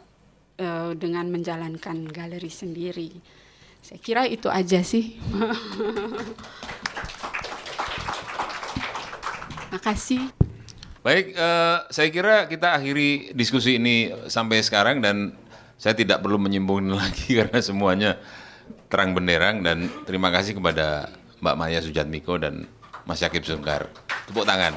uh, 0.62 0.94
dengan 0.94 1.34
menjalankan 1.34 2.06
galeri 2.14 2.54
sendiri. 2.54 3.10
Saya 3.82 3.98
kira 3.98 4.30
itu 4.30 4.54
aja 4.54 4.86
sih. 4.86 5.18
Makasih. 9.74 10.37
Baik, 11.08 11.40
uh, 11.40 11.88
saya 11.88 12.12
kira 12.12 12.52
kita 12.52 12.76
akhiri 12.76 13.32
diskusi 13.32 13.80
ini 13.80 14.12
sampai 14.28 14.60
sekarang 14.60 15.00
dan 15.00 15.32
saya 15.80 15.96
tidak 15.96 16.20
perlu 16.20 16.36
menyimpulkan 16.36 16.92
lagi 17.00 17.40
karena 17.40 17.64
semuanya 17.64 18.20
terang 18.92 19.16
benderang 19.16 19.64
dan 19.64 19.88
terima 20.04 20.36
kasih 20.36 20.60
kepada 20.60 21.08
Mbak 21.40 21.56
Maya 21.56 21.80
Sujatmiko 21.80 22.36
dan 22.36 22.68
Mas 23.08 23.24
Yakib 23.24 23.48
Sungkar. 23.48 23.88
Tepuk 24.28 24.44
tangan. 24.44 24.76